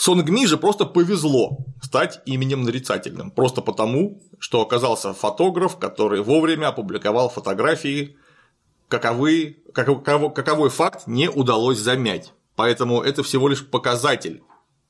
Сонгми 0.01 0.47
же 0.47 0.57
просто 0.57 0.87
повезло 0.87 1.59
стать 1.83 2.23
именем 2.25 2.63
нарицательным, 2.63 3.31
просто 3.31 3.61
потому, 3.61 4.23
что 4.39 4.63
оказался 4.63 5.13
фотограф, 5.13 5.77
который 5.77 6.23
вовремя 6.23 6.69
опубликовал 6.69 7.29
фотографии, 7.29 8.17
каковы, 8.89 9.59
каковой, 9.75 10.33
каковой 10.33 10.71
факт 10.71 11.07
не 11.07 11.29
удалось 11.29 11.77
замять. 11.77 12.33
Поэтому 12.57 13.03
это 13.03 13.23
всего 13.23 13.47
лишь 13.49 13.67
показатель 13.67 14.43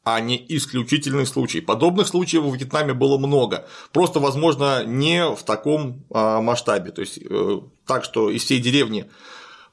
а 0.05 0.21
не 0.21 0.43
исключительный 0.49 1.26
случай. 1.26 1.61
Подобных 1.61 2.07
случаев 2.07 2.45
в 2.45 2.55
Вьетнаме 2.55 2.95
было 2.95 3.19
много. 3.19 3.67
Просто, 3.93 4.21
возможно, 4.21 4.85
не 4.85 5.29
в 5.35 5.43
таком 5.43 6.05
а, 6.11 6.40
масштабе. 6.40 6.90
То 6.90 7.02
есть 7.02 7.19
э, 7.19 7.61
так, 7.85 8.05
что 8.05 8.31
из 8.31 8.45
всей 8.45 8.61
деревни 8.61 9.11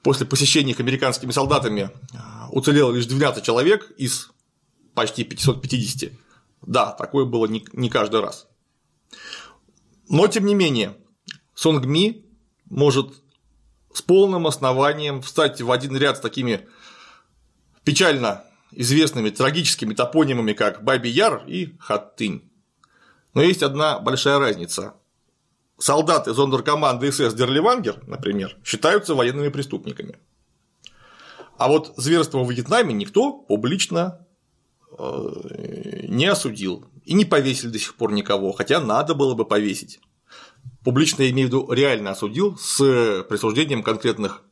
после 0.04 0.26
посещения 0.26 0.72
их 0.72 0.80
американскими 0.80 1.32
солдатами 1.32 1.92
а, 2.14 2.50
уцелело 2.52 2.92
лишь 2.92 3.06
12 3.06 3.42
человек 3.44 3.90
из 3.98 4.32
почти 4.98 5.24
550. 5.24 6.12
Да, 6.64 6.92
такое 6.92 7.26
было 7.26 7.46
не, 7.46 7.90
каждый 7.90 8.20
раз. 8.20 8.48
Но, 10.10 10.26
тем 10.28 10.48
не 10.48 10.56
менее, 10.56 10.98
Сонгми 11.54 12.26
может 12.66 13.14
с 13.94 14.02
полным 14.02 14.48
основанием 14.48 15.22
встать 15.22 15.62
в 15.62 15.72
один 15.72 15.96
ряд 15.96 16.18
с 16.18 16.20
такими 16.20 16.68
печально 17.84 18.44
известными 18.72 19.30
трагическими 19.30 19.94
топонимами, 19.94 20.54
как 20.54 20.84
Баби 20.84 21.10
Яр 21.10 21.44
и 21.46 21.78
Хаттынь. 21.78 22.50
Но 23.36 23.44
есть 23.44 23.62
одна 23.62 24.00
большая 24.00 24.40
разница. 24.40 24.96
Солдаты 25.78 26.34
зондеркоманды 26.34 27.12
СС 27.12 27.36
Дерливангер, 27.36 28.02
например, 28.08 28.58
считаются 28.66 29.14
военными 29.14 29.50
преступниками. 29.50 30.18
А 31.60 31.68
вот 31.68 31.94
зверство 31.98 32.44
в 32.44 32.50
Вьетнаме 32.50 32.96
никто 32.96 33.32
публично 33.32 34.27
не 34.98 36.26
осудил 36.26 36.86
и 37.04 37.14
не 37.14 37.26
повесили 37.26 37.70
до 37.70 37.80
сих 37.80 37.96
пор 37.96 38.12
никого, 38.12 38.52
хотя 38.52 38.80
надо 38.80 39.14
было 39.14 39.34
бы 39.34 39.46
повесить. 39.46 40.00
Публично, 40.84 41.24
я 41.24 41.32
имею 41.32 41.48
в 41.48 41.52
виду, 41.52 41.72
реально 41.72 42.12
осудил 42.12 42.58
с 42.58 43.24
присуждением 43.30 43.84
конкретных 43.84 44.44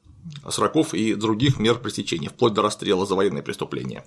сроков 0.49 0.93
и 0.93 1.15
других 1.15 1.59
мер 1.59 1.79
пресечения, 1.79 2.29
вплоть 2.29 2.53
до 2.53 2.61
расстрела 2.61 3.05
за 3.05 3.15
военные 3.15 3.43
преступления. 3.43 4.05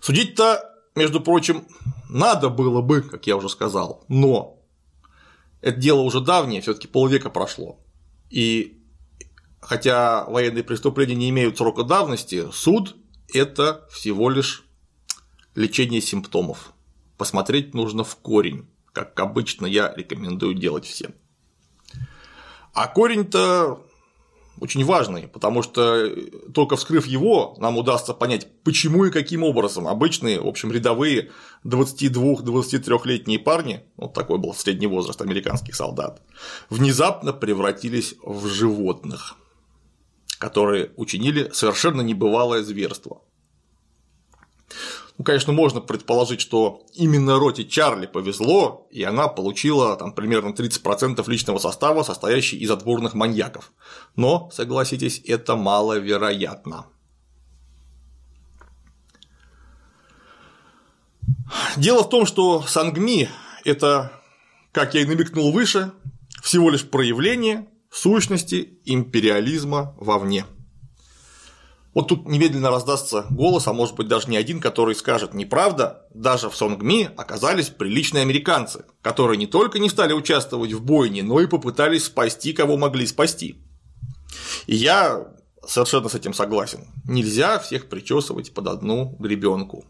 Судить-то, 0.00 0.74
между 0.94 1.20
прочим, 1.20 1.66
надо 2.08 2.48
было 2.48 2.80
бы, 2.80 3.02
как 3.02 3.26
я 3.26 3.36
уже 3.36 3.48
сказал, 3.48 4.04
но 4.08 4.58
это 5.60 5.78
дело 5.78 6.00
уже 6.00 6.20
давнее, 6.20 6.60
все 6.60 6.74
таки 6.74 6.88
полвека 6.88 7.30
прошло. 7.30 7.78
И 8.30 8.82
хотя 9.60 10.24
военные 10.24 10.64
преступления 10.64 11.14
не 11.14 11.30
имеют 11.30 11.56
срока 11.56 11.84
давности, 11.84 12.50
суд 12.52 12.96
это 13.34 13.86
всего 13.90 14.30
лишь 14.30 14.64
лечение 15.54 16.00
симптомов. 16.00 16.72
Посмотреть 17.18 17.74
нужно 17.74 18.04
в 18.04 18.16
корень, 18.16 18.68
как 18.92 19.18
обычно 19.20 19.66
я 19.66 19.92
рекомендую 19.94 20.54
делать 20.54 20.86
всем. 20.86 21.14
А 22.74 22.88
корень-то 22.88 23.84
очень 24.60 24.84
важный, 24.84 25.28
потому 25.28 25.62
что 25.62 26.08
только 26.54 26.76
вскрыв 26.76 27.06
его, 27.06 27.54
нам 27.58 27.78
удастся 27.78 28.14
понять, 28.14 28.46
почему 28.62 29.06
и 29.06 29.10
каким 29.10 29.42
образом 29.42 29.88
обычные, 29.88 30.40
в 30.40 30.46
общем, 30.46 30.70
рядовые 30.70 31.30
22-23-летние 31.64 33.38
парни, 33.38 33.82
вот 33.96 34.14
такой 34.14 34.38
был 34.38 34.54
средний 34.54 34.86
возраст 34.86 35.20
американских 35.20 35.74
солдат, 35.74 36.22
внезапно 36.70 37.32
превратились 37.32 38.14
в 38.22 38.46
животных, 38.46 39.36
которые 40.42 40.90
учинили 40.96 41.50
совершенно 41.52 42.00
небывалое 42.00 42.64
зверство. 42.64 43.22
Ну, 45.16 45.24
конечно, 45.24 45.52
можно 45.52 45.80
предположить, 45.80 46.40
что 46.40 46.82
именно 46.94 47.38
роте 47.38 47.64
Чарли 47.64 48.06
повезло, 48.06 48.88
и 48.90 49.04
она 49.04 49.28
получила 49.28 49.96
там, 49.96 50.12
примерно 50.12 50.48
30% 50.48 51.22
личного 51.30 51.58
состава, 51.58 52.02
состоящий 52.02 52.56
из 52.56 52.72
отборных 52.72 53.14
маньяков. 53.14 53.70
Но, 54.16 54.50
согласитесь, 54.52 55.22
это 55.24 55.54
маловероятно. 55.54 56.86
Дело 61.76 62.02
в 62.02 62.08
том, 62.08 62.26
что 62.26 62.62
Сангми– 62.62 63.28
это, 63.64 64.10
как 64.72 64.94
я 64.94 65.02
и 65.02 65.04
намекнул 65.04 65.52
выше, 65.52 65.92
всего 66.42 66.68
лишь 66.68 66.84
проявление 66.84 67.68
сущности 67.98 68.78
империализма 68.84 69.94
вовне. 69.98 70.46
Вот 71.94 72.08
тут 72.08 72.26
немедленно 72.26 72.70
раздастся 72.70 73.26
голос, 73.28 73.66
а 73.66 73.74
может 73.74 73.96
быть 73.96 74.08
даже 74.08 74.30
не 74.30 74.38
один, 74.38 74.60
который 74.60 74.94
скажет 74.94 75.34
неправда, 75.34 76.06
даже 76.14 76.48
в 76.48 76.56
Сонгми 76.56 77.10
оказались 77.18 77.68
приличные 77.68 78.22
американцы, 78.22 78.86
которые 79.02 79.36
не 79.36 79.46
только 79.46 79.78
не 79.78 79.90
стали 79.90 80.14
участвовать 80.14 80.72
в 80.72 80.82
бойне, 80.82 81.22
но 81.22 81.40
и 81.40 81.46
попытались 81.46 82.06
спасти, 82.06 82.54
кого 82.54 82.78
могли 82.78 83.06
спасти. 83.06 83.56
И 84.66 84.74
я 84.74 85.28
совершенно 85.66 86.08
с 86.08 86.14
этим 86.14 86.32
согласен. 86.32 86.86
Нельзя 87.04 87.58
всех 87.58 87.90
причесывать 87.90 88.54
под 88.54 88.68
одну 88.68 89.14
гребенку. 89.18 89.84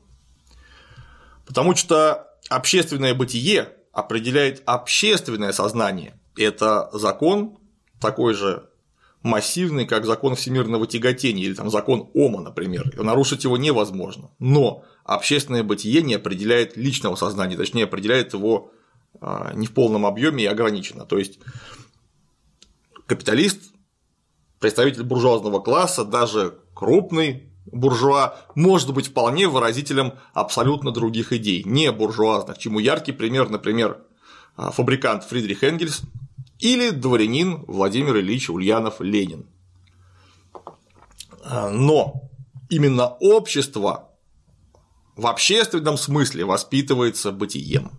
Потому 1.47 1.77
что 1.77 2.27
общественное 2.49 3.15
бытие 3.15 3.69
определяет 3.93 4.63
общественное 4.67 5.53
сознание. 5.53 6.19
Это 6.37 6.91
закон 6.93 7.59
такой 8.03 8.35
же 8.35 8.69
массивный, 9.23 9.87
как 9.87 10.05
закон 10.05 10.35
всемирного 10.35 10.87
тяготения 10.87 11.45
или 11.45 11.55
там 11.55 11.71
закон 11.71 12.11
Ома, 12.15 12.41
например, 12.41 12.93
нарушить 12.97 13.45
его 13.45 13.57
невозможно. 13.57 14.31
Но 14.39 14.85
общественное 15.05 15.63
бытие 15.63 16.03
не 16.03 16.15
определяет 16.15 16.77
личного 16.77 17.15
сознания, 17.15 17.57
точнее 17.57 17.85
определяет 17.85 18.35
его 18.35 18.73
а, 19.21 19.53
не 19.55 19.67
в 19.67 19.73
полном 19.73 20.07
объеме 20.07 20.45
и 20.45 20.47
ограниченно. 20.47 21.05
То 21.05 21.19
есть 21.19 21.39
капиталист, 23.07 23.73
представитель 24.59 25.05
буржуазного 25.05 25.61
класса, 25.61 26.05
даже 26.05 26.59
крупный 26.75 27.53
буржуа 27.67 28.37
может 28.55 28.93
быть 28.93 29.09
вполне 29.09 29.47
выразителем 29.47 30.15
абсолютно 30.33 30.91
других 30.91 31.33
идей, 31.33 31.63
не 31.65 31.93
буржуазных, 31.93 32.59
чему 32.59 32.81
яркий 32.81 33.13
пример, 33.13 33.51
например, 33.51 33.99
а, 34.57 34.73
фабрикант 34.73 35.25
Фридрих 35.25 35.63
Энгельс, 35.63 36.03
или 36.63 36.91
дворянин 36.91 37.65
Владимир 37.67 38.19
Ильич 38.19 38.49
Ульянов 38.49 39.01
Ленин. 39.01 39.47
А, 41.45 41.69
но 41.71 42.31
именно 42.71 43.09
общество 43.09 44.13
в 45.17 45.27
общественном 45.27 45.99
смысле 45.99 46.45
воспитывается 46.45 47.33
бытием. 47.33 47.91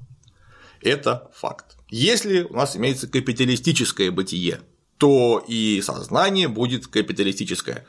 Это 0.82 1.30
факт. 1.36 1.78
Если 1.90 2.44
у 2.44 2.54
нас 2.54 2.78
имеется 2.78 3.08
капиталистическое 3.08 4.12
бытие, 4.12 4.62
то 4.98 5.44
и 5.46 5.82
сознание 5.82 6.48
будет 6.48 6.88
капиталистическое. 6.88 7.86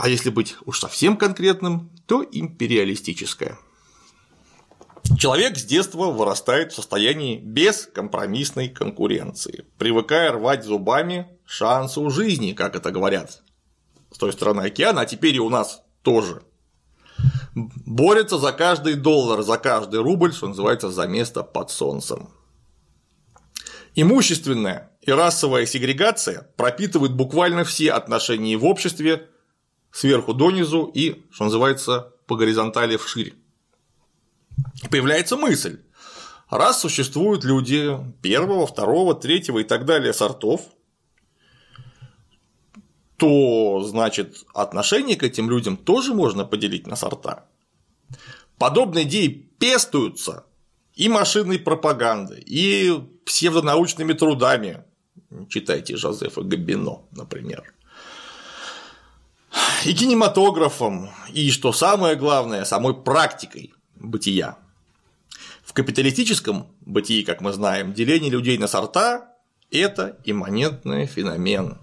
А 0.00 0.08
если 0.08 0.30
быть 0.30 0.56
уж 0.64 0.80
совсем 0.80 1.16
конкретным, 1.16 1.90
то 2.06 2.24
империалистическое. 2.24 3.56
Человек 5.18 5.56
с 5.56 5.64
детства 5.64 6.06
вырастает 6.06 6.72
в 6.72 6.76
состоянии 6.76 7.38
бескомпромиссной 7.38 8.68
конкуренции, 8.68 9.64
привыкая 9.78 10.32
рвать 10.32 10.64
зубами 10.64 11.28
шансы 11.44 12.00
у 12.00 12.10
жизни, 12.10 12.52
как 12.52 12.76
это 12.76 12.90
говорят 12.90 13.42
с 14.10 14.18
той 14.18 14.32
стороны 14.32 14.62
океана, 14.62 15.02
а 15.02 15.06
теперь 15.06 15.36
и 15.36 15.40
у 15.40 15.50
нас 15.50 15.82
тоже. 16.02 16.42
Борется 17.54 18.38
за 18.38 18.52
каждый 18.52 18.94
доллар, 18.94 19.42
за 19.42 19.58
каждый 19.58 20.00
рубль, 20.00 20.32
что 20.32 20.48
называется, 20.48 20.90
за 20.90 21.06
место 21.06 21.42
под 21.42 21.70
солнцем. 21.70 22.30
Имущественная 23.94 24.92
и 25.02 25.10
расовая 25.10 25.66
сегрегация 25.66 26.52
пропитывают 26.56 27.12
буквально 27.12 27.64
все 27.64 27.92
отношения 27.92 28.56
в 28.56 28.64
обществе 28.64 29.28
сверху 29.90 30.34
донизу 30.34 30.84
и, 30.94 31.24
что 31.32 31.44
называется, 31.44 32.12
по 32.26 32.36
горизонтали 32.36 32.96
вширь. 32.96 33.34
Появляется 34.90 35.36
мысль, 35.36 35.80
раз 36.50 36.80
существуют 36.80 37.44
люди 37.44 37.98
первого, 38.22 38.66
второго, 38.66 39.14
третьего 39.14 39.58
и 39.58 39.64
так 39.64 39.84
далее 39.84 40.12
сортов, 40.12 40.62
то, 43.16 43.82
значит, 43.84 44.44
отношение 44.54 45.16
к 45.16 45.24
этим 45.24 45.50
людям 45.50 45.76
тоже 45.76 46.14
можно 46.14 46.44
поделить 46.44 46.86
на 46.86 46.96
сорта. 46.96 47.46
Подобные 48.58 49.04
идеи 49.04 49.28
пестуются 49.58 50.44
и 50.94 51.08
машинной 51.08 51.58
пропагандой, 51.58 52.40
и 52.40 52.92
псевдонаучными 53.24 54.12
трудами. 54.12 54.84
Читайте 55.48 55.96
Жозефа 55.96 56.42
Габино, 56.42 57.02
например. 57.10 57.74
И 59.84 59.94
кинематографом, 59.94 61.10
и, 61.32 61.50
что 61.50 61.72
самое 61.72 62.16
главное, 62.16 62.64
самой 62.64 62.94
практикой 62.94 63.74
бытия. 64.00 64.58
В 65.64 65.72
капиталистическом 65.72 66.66
бытии, 66.80 67.24
как 67.24 67.40
мы 67.40 67.52
знаем, 67.52 67.92
деление 67.92 68.30
людей 68.30 68.58
на 68.58 68.68
сорта– 68.68 69.34
это 69.70 70.18
имманентный 70.24 71.06
феномен. 71.06 71.78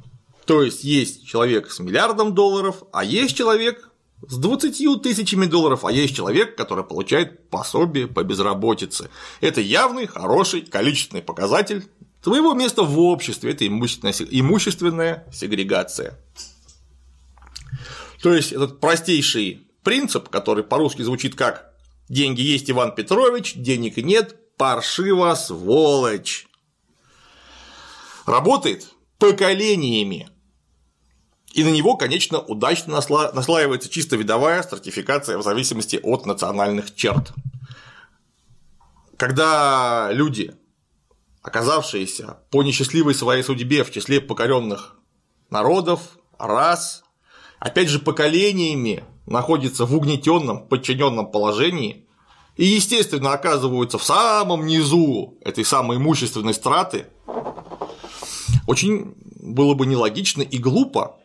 То 0.45 0.63
есть 0.63 0.83
есть 0.83 1.27
человек 1.27 1.71
с 1.71 1.79
миллиардом 1.79 2.33
долларов, 2.33 2.83
а 2.91 3.03
есть 3.03 3.35
человек 3.35 3.89
с 4.27 4.37
20 4.37 5.01
тысячами 5.01 5.45
долларов, 5.45 5.85
а 5.85 5.91
есть 5.91 6.15
человек, 6.15 6.55
который 6.55 6.83
получает 6.83 7.49
пособие 7.49 8.07
по 8.07 8.23
безработице. 8.23 9.09
Это 9.41 9.61
явный, 9.61 10.07
хороший, 10.07 10.61
количественный 10.61 11.21
показатель 11.21 11.85
твоего 12.25 12.55
места 12.55 12.81
в 12.81 12.99
обществе, 12.99 13.51
это 13.51 13.67
имущественная, 13.67 14.13
имущественная 14.31 15.27
сегрегация. 15.31 16.19
То 18.23 18.33
есть 18.33 18.51
этот 18.51 18.79
простейший 18.79 19.67
принцип, 19.83 20.29
который 20.29 20.63
по-русски 20.63 21.03
звучит 21.03 21.35
как 21.35 21.74
Деньги 22.09 22.41
есть, 22.41 22.69
Иван 22.69 22.93
Петрович, 22.93 23.55
денег 23.55 23.97
нет, 23.97 24.55
паршиво, 24.57 25.33
сволочь. 25.35 26.47
Работает 28.25 28.87
поколениями. 29.17 30.29
И 31.53 31.63
на 31.63 31.69
него, 31.69 31.95
конечно, 31.95 32.39
удачно 32.39 32.93
наслаивается 32.93 33.89
чисто 33.89 34.17
видовая 34.17 34.61
стратификация 34.61 35.37
в 35.37 35.43
зависимости 35.43 35.99
от 36.03 36.25
национальных 36.25 36.93
черт. 36.93 37.31
Когда 39.17 40.09
люди, 40.11 40.53
оказавшиеся 41.41 42.39
по 42.51 42.61
несчастливой 42.61 43.15
своей 43.15 43.41
судьбе 43.41 43.83
в 43.83 43.91
числе 43.91 44.19
покоренных 44.19 44.97
народов, 45.49 46.01
рас, 46.37 47.03
опять 47.59 47.87
же 47.87 47.99
поколениями 47.99 49.05
находятся 49.25 49.85
в 49.85 49.95
угнетенном, 49.95 50.67
подчиненном 50.67 51.31
положении 51.31 52.05
и, 52.57 52.65
естественно, 52.65 53.33
оказываются 53.33 53.97
в 53.97 54.03
самом 54.03 54.65
низу 54.65 55.37
этой 55.41 55.65
самой 55.65 55.97
имущественной 55.97 56.53
страты, 56.53 57.07
очень 58.67 59.15
было 59.39 59.73
бы 59.73 59.85
нелогично 59.85 60.41
и 60.41 60.57
глупо 60.57 61.17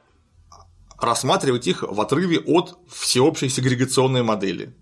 рассматривать 0.98 1.66
их 1.66 1.82
в 1.82 2.00
отрыве 2.00 2.40
от 2.40 2.78
всеобщей 2.88 3.48
сегрегационной 3.48 4.22
модели. 4.22 4.74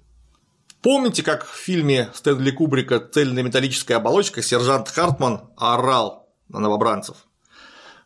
Помните, 0.83 1.23
как 1.23 1.47
в 1.47 1.55
фильме 1.55 2.11
Стэнли 2.15 2.51
Кубрика 2.51 3.01
«Цельная 3.01 3.43
металлическая 3.43 3.99
оболочка» 3.99 4.43
сержант 4.43 4.89
Хартман 4.89 5.51
орал 5.57 6.29
на 6.49 6.61
новобранцев? 6.61 7.28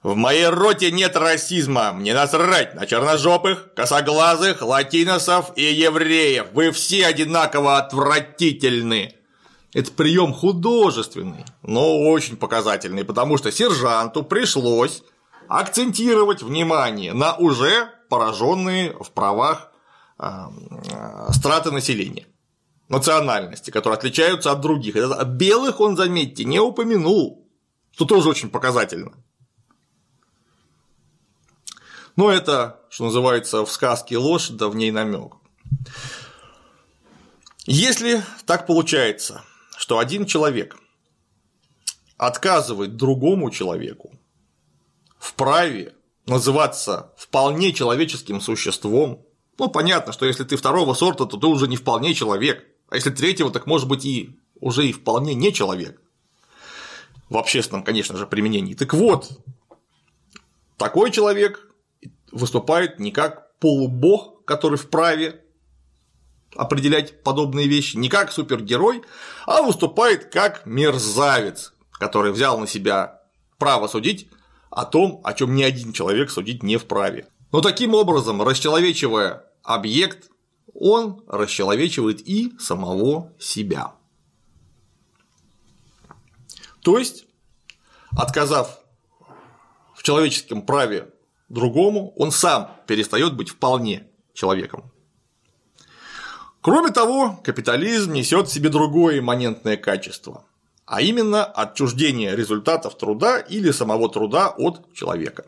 В 0.02 0.16
моей 0.16 0.48
роте 0.48 0.90
нет 0.90 1.16
расизма, 1.16 1.92
мне 1.92 2.12
насрать 2.12 2.74
на 2.74 2.86
черножопых, 2.86 3.72
косоглазых, 3.74 4.60
латиносов 4.60 5.52
и 5.54 5.62
евреев, 5.62 6.48
вы 6.52 6.72
все 6.72 7.06
одинаково 7.06 7.78
отвратительны. 7.78 9.14
Это 9.72 9.92
прием 9.92 10.34
художественный, 10.34 11.44
но 11.62 12.00
очень 12.00 12.36
показательный, 12.36 13.04
потому 13.04 13.38
что 13.38 13.52
сержанту 13.52 14.24
пришлось 14.24 15.04
акцентировать 15.46 16.42
внимание 16.42 17.12
на 17.12 17.36
уже 17.36 17.88
пораженные 18.08 18.96
в 18.98 19.12
правах 19.12 19.70
э, 20.18 20.26
страты 21.30 21.70
населения 21.70 22.26
национальности, 22.88 23.70
которые 23.70 23.98
отличаются 23.98 24.50
от 24.50 24.60
других. 24.60 24.96
Белых 25.26 25.80
он, 25.80 25.96
заметьте, 25.96 26.44
не 26.44 26.58
упомянул, 26.58 27.48
что 27.92 28.04
тоже 28.04 28.28
очень 28.28 28.50
показательно. 28.50 29.12
Но 32.16 32.31
это, 32.31 32.81
что 32.90 33.05
называется, 33.05 33.64
в 33.64 33.70
сказке 33.70 34.18
ложь, 34.18 34.48
да 34.48 34.68
в 34.68 34.77
ней 34.77 34.90
намек. 34.90 35.35
Если 37.64 38.22
так 38.44 38.66
получается, 38.66 39.42
что 39.77 39.98
один 39.98 40.27
человек 40.27 40.77
отказывает 42.16 42.96
другому 42.96 43.51
человеку 43.51 44.12
в 45.18 45.35
праве 45.35 45.94
называться 46.27 47.12
вполне 47.16 47.72
человеческим 47.72 48.40
существом, 48.40 49.25
ну, 49.59 49.68
понятно, 49.68 50.12
что 50.12 50.27
если 50.27 50.44
ты 50.44 50.57
второго 50.57 50.94
сорта, 50.94 51.25
то 51.27 51.37
ты 51.37 51.46
уже 51.46 51.68
не 51.68 51.77
вполне 51.77 52.14
человек, 52.14 52.66
а 52.88 52.96
если 52.96 53.11
третьего, 53.11 53.51
так 53.51 53.66
может 53.66 53.88
быть 53.88 54.05
и 54.05 54.38
уже 54.61 54.87
и 54.87 54.92
вполне 54.92 55.35
не 55.35 55.53
человек. 55.53 56.01
В 57.29 57.38
общественном, 57.38 57.83
конечно 57.83 58.16
же, 58.16 58.27
применении. 58.27 58.75
Так 58.75 58.92
вот, 58.92 59.31
такой 60.77 61.11
человек 61.11 61.71
выступает 62.32 62.98
не 62.98 63.12
как 63.12 63.58
полубог, 63.58 64.44
который 64.44 64.78
вправе 64.78 65.40
определять 66.56 67.22
подобные 67.22 67.68
вещи, 67.68 67.96
не 67.96 68.08
как 68.08 68.32
супергерой, 68.32 69.02
а 69.46 69.62
выступает 69.62 70.32
как 70.32 70.66
мерзавец, 70.66 71.72
который 71.92 72.32
взял 72.32 72.58
на 72.58 72.66
себя 72.66 73.22
право 73.58 73.86
судить 73.86 74.28
о 74.70 74.84
том, 74.84 75.20
о 75.24 75.32
чем 75.34 75.54
ни 75.54 75.62
один 75.62 75.92
человек 75.92 76.30
судить 76.30 76.62
не 76.62 76.76
вправе. 76.76 77.26
Но 77.52 77.60
таким 77.60 77.94
образом, 77.94 78.42
расчеловечивая 78.42 79.44
объект, 79.62 80.30
он 80.74 81.22
расчеловечивает 81.28 82.26
и 82.26 82.52
самого 82.58 83.32
себя. 83.38 83.92
То 86.82 86.98
есть, 86.98 87.26
отказав 88.16 88.80
в 89.94 90.02
человеческом 90.02 90.62
праве 90.62 91.10
другому, 91.52 92.12
он 92.16 92.32
сам 92.32 92.70
перестает 92.86 93.36
быть 93.36 93.50
вполне 93.50 94.08
человеком. 94.34 94.90
Кроме 96.60 96.90
того, 96.90 97.40
капитализм 97.44 98.12
несет 98.12 98.48
в 98.48 98.52
себе 98.52 98.68
другое 98.68 99.18
имманентное 99.18 99.76
качество, 99.76 100.44
а 100.86 101.00
именно 101.00 101.44
отчуждение 101.44 102.34
результатов 102.36 102.96
труда 102.96 103.38
или 103.38 103.70
самого 103.70 104.08
труда 104.08 104.48
от 104.48 104.92
человека. 104.94 105.44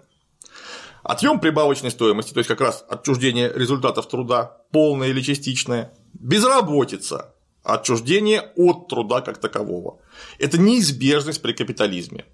Отъем 1.02 1.38
прибавочной 1.38 1.90
стоимости, 1.90 2.32
то 2.32 2.38
есть 2.38 2.48
как 2.48 2.60
раз 2.60 2.84
отчуждение 2.88 3.52
результатов 3.54 4.08
труда, 4.08 4.56
полное 4.72 5.08
или 5.08 5.20
частичное, 5.20 5.92
безработица, 6.14 7.34
отчуждение 7.62 8.50
от 8.56 8.88
труда 8.88 9.20
как 9.20 9.38
такового. 9.38 10.00
Это 10.38 10.58
неизбежность 10.58 11.42
при 11.42 11.52
капитализме. 11.52 12.24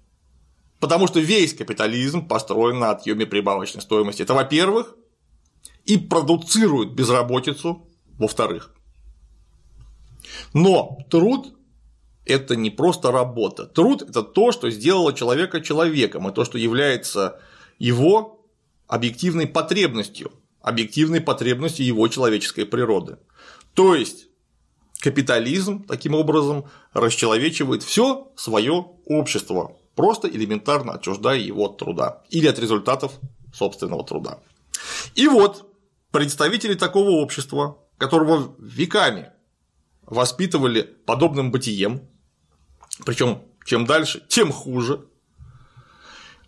Потому 0.81 1.05
что 1.05 1.19
весь 1.19 1.53
капитализм 1.53 2.27
построен 2.27 2.79
на 2.79 2.89
отъеме 2.89 3.27
прибавочной 3.27 3.81
стоимости. 3.81 4.23
Это, 4.23 4.33
во-первых, 4.33 4.95
и 5.85 5.97
продуцирует 5.97 6.93
безработицу, 6.93 7.87
во-вторых. 8.17 8.73
Но 10.53 10.97
труд– 11.11 11.53
это 12.25 12.55
не 12.55 12.71
просто 12.71 13.11
работа. 13.11 13.67
Труд– 13.67 14.01
это 14.09 14.23
то, 14.23 14.51
что 14.51 14.71
сделало 14.71 15.13
человека 15.13 15.61
человеком, 15.61 16.27
и 16.27 16.33
то, 16.33 16.45
что 16.45 16.57
является 16.57 17.39
его 17.77 18.43
объективной 18.87 19.45
потребностью, 19.45 20.31
объективной 20.61 21.21
потребностью 21.21 21.85
его 21.85 22.07
человеческой 22.07 22.65
природы. 22.65 23.17
То 23.75 23.93
есть 23.93 24.29
капитализм 24.99 25.83
таким 25.83 26.15
образом 26.15 26.65
расчеловечивает 26.93 27.83
все 27.83 28.31
свое 28.35 28.87
общество, 29.05 29.77
просто 29.95 30.27
элементарно 30.27 30.93
отчуждая 30.93 31.37
его 31.37 31.65
от 31.65 31.77
труда 31.77 32.23
или 32.29 32.47
от 32.47 32.59
результатов 32.59 33.13
собственного 33.53 34.05
труда. 34.05 34.39
И 35.15 35.27
вот 35.27 35.71
представители 36.11 36.73
такого 36.73 37.11
общества, 37.11 37.77
которого 37.97 38.55
веками 38.59 39.31
воспитывали 40.03 40.81
подобным 40.81 41.51
бытием, 41.51 42.01
причем 43.05 43.43
чем 43.65 43.85
дальше, 43.85 44.23
тем 44.27 44.51
хуже. 44.51 45.05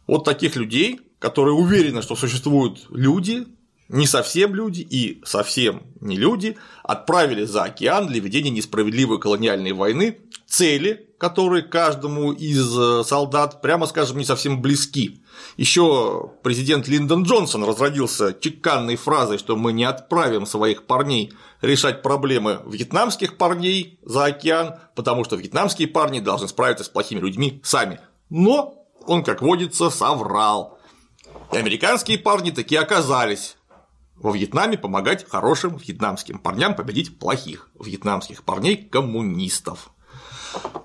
Вот 0.08 0.26
таких 0.26 0.56
людей 0.56 1.00
которые 1.24 1.54
уверены, 1.54 2.02
что 2.02 2.18
существуют 2.18 2.86
люди, 2.90 3.48
не 3.88 4.08
совсем 4.08 4.54
люди 4.54 4.82
и 4.82 5.22
совсем 5.24 5.84
не 6.02 6.18
люди, 6.18 6.58
отправили 6.84 7.46
за 7.46 7.64
океан 7.64 8.08
для 8.08 8.20
ведения 8.20 8.50
несправедливой 8.50 9.22
колониальной 9.22 9.72
войны, 9.72 10.20
цели, 10.54 11.10
которые 11.18 11.64
каждому 11.64 12.32
из 12.32 12.78
э, 12.78 13.04
солдат, 13.04 13.60
прямо 13.64 13.88
скажем, 13.88 14.20
не 14.20 14.24
совсем 14.24 14.62
близки. 14.62 15.24
Еще 15.58 16.32
президент 16.44 16.88
Линдон 16.88 17.24
Джонсон 17.24 17.64
разродился 17.64 18.36
чеканной 18.40 18.96
фразой, 18.96 19.40
что 19.40 19.56
мы 19.56 19.74
не 19.74 19.84
отправим 19.84 20.46
своих 20.46 20.86
парней 20.86 21.34
решать 21.62 22.04
проблемы 22.04 22.62
вьетнамских 22.68 23.38
парней 23.38 23.98
за 24.04 24.26
океан, 24.26 24.76
потому 24.94 25.24
что 25.24 25.38
вьетнамские 25.38 25.88
парни 25.88 26.20
должны 26.20 26.48
справиться 26.48 26.84
с 26.84 26.90
плохими 26.90 27.20
людьми 27.20 27.60
сами. 27.64 28.00
Но 28.30 28.86
он, 29.08 29.24
как 29.24 29.42
водится, 29.42 29.90
соврал. 29.90 30.78
И 31.52 31.58
американские 31.58 32.20
парни 32.20 32.52
такие 32.52 32.80
оказались 32.80 33.58
во 34.16 34.32
Вьетнаме 34.32 34.78
помогать 34.78 35.28
хорошим 35.28 35.78
вьетнамским 35.78 36.38
парням 36.38 36.76
победить 36.76 37.18
плохих 37.18 37.70
вьетнамских 37.80 38.44
парней-коммунистов. 38.44 39.93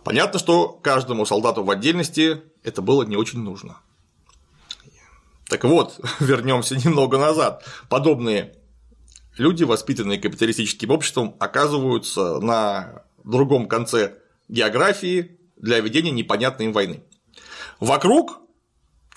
Понятно, 0.04 0.38
что 0.38 0.68
каждому 0.68 1.26
солдату 1.26 1.62
в 1.64 1.70
отдельности 1.70 2.42
это 2.62 2.82
было 2.82 3.02
не 3.02 3.16
очень 3.16 3.40
нужно. 3.40 3.78
Так 5.48 5.64
вот, 5.64 6.00
вернемся 6.20 6.76
немного 6.76 7.18
назад. 7.18 7.64
Подобные 7.88 8.54
люди, 9.36 9.64
воспитанные 9.64 10.18
капиталистическим 10.18 10.90
обществом, 10.90 11.36
оказываются 11.40 12.38
на 12.40 13.02
другом 13.24 13.68
конце 13.68 14.14
географии 14.48 15.38
для 15.56 15.80
ведения 15.80 16.10
непонятной 16.10 16.66
им 16.66 16.72
войны. 16.72 17.02
Вокруг 17.80 18.40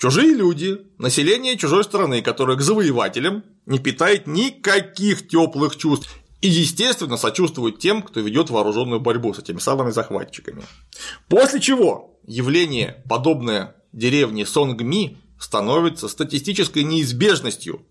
Чужие 0.02 0.34
люди, 0.34 0.80
население 0.98 1.56
чужой 1.56 1.84
страны, 1.84 2.22
которое 2.22 2.58
к 2.58 2.60
завоевателям 2.60 3.44
не 3.66 3.78
питает 3.78 4.26
никаких 4.26 5.28
теплых 5.28 5.76
чувств 5.76 6.12
и, 6.42 6.48
естественно, 6.48 7.16
сочувствует 7.16 7.78
тем, 7.78 8.02
кто 8.02 8.20
ведет 8.20 8.50
вооруженную 8.50 9.00
борьбу 9.00 9.32
с 9.32 9.38
этими 9.38 9.60
самыми 9.60 9.92
захватчиками. 9.92 10.64
После 11.28 11.60
чего 11.60 12.18
явление, 12.26 13.02
подобное 13.08 13.76
деревне 13.92 14.44
Сонгми, 14.44 15.18
становится 15.38 16.08
статистической 16.08 16.82
неизбежностью, 16.82 17.86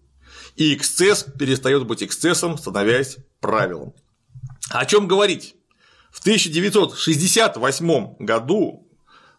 и 0.58 0.76
эксцесс 0.76 1.24
перестает 1.24 1.88
быть 1.88 2.04
эксцессом, 2.04 2.58
становясь 2.58 3.18
правилом. 3.40 3.94
О 4.70 4.86
чем 4.86 5.08
говорить? 5.08 5.56
В 6.12 6.20
1968 6.20 8.16
году 8.20 8.86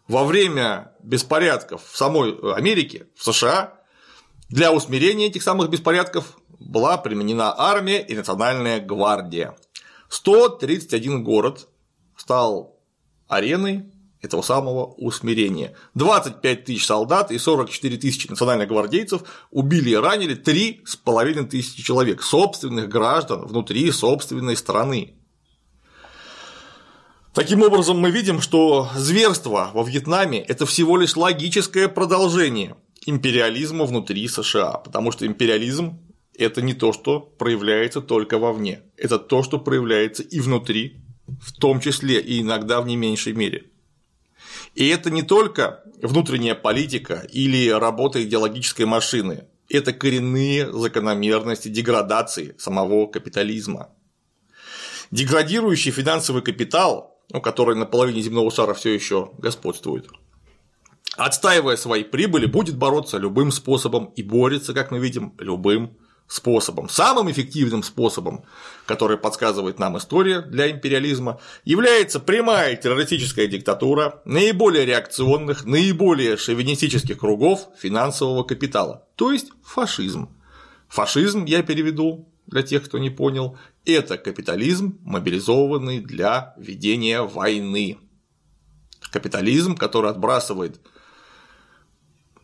во 0.07 0.25
время 0.25 0.91
беспорядков 1.03 1.83
в 1.87 1.95
самой 1.95 2.35
Америке, 2.55 3.05
в 3.15 3.23
США, 3.23 3.79
для 4.49 4.71
усмирения 4.73 5.27
этих 5.27 5.43
самых 5.43 5.69
беспорядков 5.69 6.37
была 6.59 6.97
применена 6.97 7.53
армия 7.57 8.01
и 8.01 8.15
национальная 8.15 8.79
гвардия. 8.79 9.55
131 10.09 11.23
город 11.23 11.67
стал 12.15 12.79
ареной 13.27 13.91
этого 14.21 14.41
самого 14.41 14.85
усмирения. 14.85 15.75
25 15.95 16.65
тысяч 16.65 16.85
солдат 16.85 17.31
и 17.31 17.37
44 17.37 17.97
тысячи 17.97 18.27
национальных 18.27 18.69
гвардейцев 18.69 19.23
убили 19.51 19.91
и 19.91 19.95
ранили 19.95 20.35
3,5 20.35 21.45
тысячи 21.47 21.83
человек, 21.83 22.23
собственных 22.23 22.87
граждан 22.87 23.45
внутри 23.45 23.91
собственной 23.91 24.55
страны. 24.55 25.15
Таким 27.33 27.63
образом, 27.63 27.97
мы 27.97 28.11
видим, 28.11 28.39
что 28.41 28.89
зверство 28.95 29.71
во 29.73 29.83
Вьетнаме– 29.83 30.39
это 30.47 30.65
всего 30.65 30.97
лишь 30.97 31.17
логическое 31.17 31.87
продолжение 31.87 32.75
империализма 33.05 33.85
внутри 33.85 34.27
США, 34.27 34.73
потому 34.73 35.11
что 35.11 35.25
империализм– 35.25 35.99
это 36.37 36.61
не 36.61 36.73
то, 36.73 36.93
что 36.93 37.19
проявляется 37.19 38.01
только 38.01 38.37
вовне, 38.37 38.81
это 38.97 39.19
то, 39.19 39.43
что 39.43 39.59
проявляется 39.59 40.23
и 40.23 40.39
внутри, 40.39 41.01
в 41.41 41.53
том 41.53 41.79
числе 41.79 42.19
и 42.19 42.41
иногда 42.41 42.81
в 42.81 42.87
не 42.87 42.95
меньшей 42.95 43.33
мере. 43.33 43.65
И 44.75 44.87
это 44.87 45.11
не 45.11 45.23
только 45.23 45.83
внутренняя 46.01 46.55
политика 46.55 47.25
или 47.31 47.69
работа 47.69 48.23
идеологической 48.23 48.85
машины, 48.85 49.45
это 49.69 49.93
коренные 49.93 50.71
закономерности 50.71 51.67
деградации 51.69 52.55
самого 52.57 53.07
капитализма. 53.07 53.89
Деградирующий 55.11 55.91
финансовый 55.91 56.41
капитал 56.41 57.13
ну, 57.33 57.41
который 57.41 57.75
на 57.75 57.85
половине 57.85 58.21
земного 58.21 58.51
шара 58.51 58.73
все 58.73 58.93
еще 58.93 59.31
господствует, 59.39 60.07
отстаивая 61.17 61.75
свои 61.75 62.03
прибыли, 62.03 62.45
будет 62.45 62.77
бороться 62.77 63.17
любым 63.17 63.51
способом 63.51 64.13
и 64.15 64.23
борется, 64.23 64.73
как 64.73 64.91
мы 64.91 64.99
видим, 64.99 65.33
любым 65.39 65.97
способом. 66.33 66.89
Самым 66.89 67.29
эффективным 67.31 67.83
способом, 67.83 68.43
который 68.85 69.17
подсказывает 69.17 69.77
нам 69.77 69.97
история 69.97 70.41
для 70.41 70.71
империализма, 70.71 71.39
является 71.63 72.19
прямая 72.19 72.75
террористическая 72.75 73.47
диктатура 73.47 74.21
наиболее 74.25 74.85
реакционных, 74.85 75.65
наиболее 75.65 76.37
шовинистических 76.37 77.19
кругов 77.19 77.67
финансового 77.77 78.43
капитала, 78.43 79.07
то 79.15 79.31
есть 79.31 79.51
фашизм. 79.63 80.35
Фашизм, 80.87 81.45
я 81.45 81.61
переведу 81.61 82.27
для 82.47 82.63
тех, 82.63 82.83
кто 82.83 82.97
не 82.97 83.09
понял, 83.09 83.57
это 83.85 84.17
капитализм, 84.17 84.97
мобилизованный 85.01 85.99
для 85.99 86.55
ведения 86.57 87.21
войны. 87.21 87.99
Капитализм, 89.11 89.75
который 89.75 90.09
отбрасывает 90.09 90.79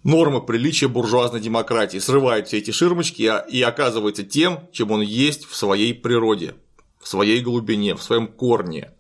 нормы 0.04 0.42
приличия 0.42 0.88
буржуазной 0.88 1.42
демократии, 1.42 1.98
срывает 1.98 2.48
все 2.48 2.58
эти 2.58 2.72
ширмочки 2.72 3.32
и 3.50 3.62
оказывается 3.62 4.24
тем, 4.24 4.68
чем 4.72 4.92
он 4.92 5.02
есть 5.02 5.46
в 5.46 5.56
своей 5.56 5.94
природе, 5.94 6.56
в 7.00 7.08
своей 7.08 7.42
глубине, 7.42 7.96
в 7.96 8.04
своем 8.04 8.28
корне. 8.28 8.92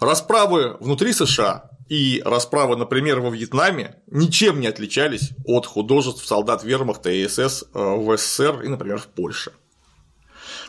Расправы 0.00 0.76
внутри 0.80 1.12
США 1.12 1.70
и 1.90 2.22
расправы, 2.24 2.76
например, 2.76 3.20
во 3.20 3.30
Вьетнаме 3.30 3.96
ничем 4.06 4.60
не 4.60 4.68
отличались 4.68 5.32
от 5.44 5.66
художеств 5.66 6.24
солдат 6.24 6.64
вермахта 6.64 7.10
и 7.10 7.26
СС 7.28 7.64
э, 7.64 7.78
в 7.78 8.16
СССР 8.16 8.62
и, 8.62 8.68
например, 8.68 8.98
в 8.98 9.08
Польше. 9.08 9.52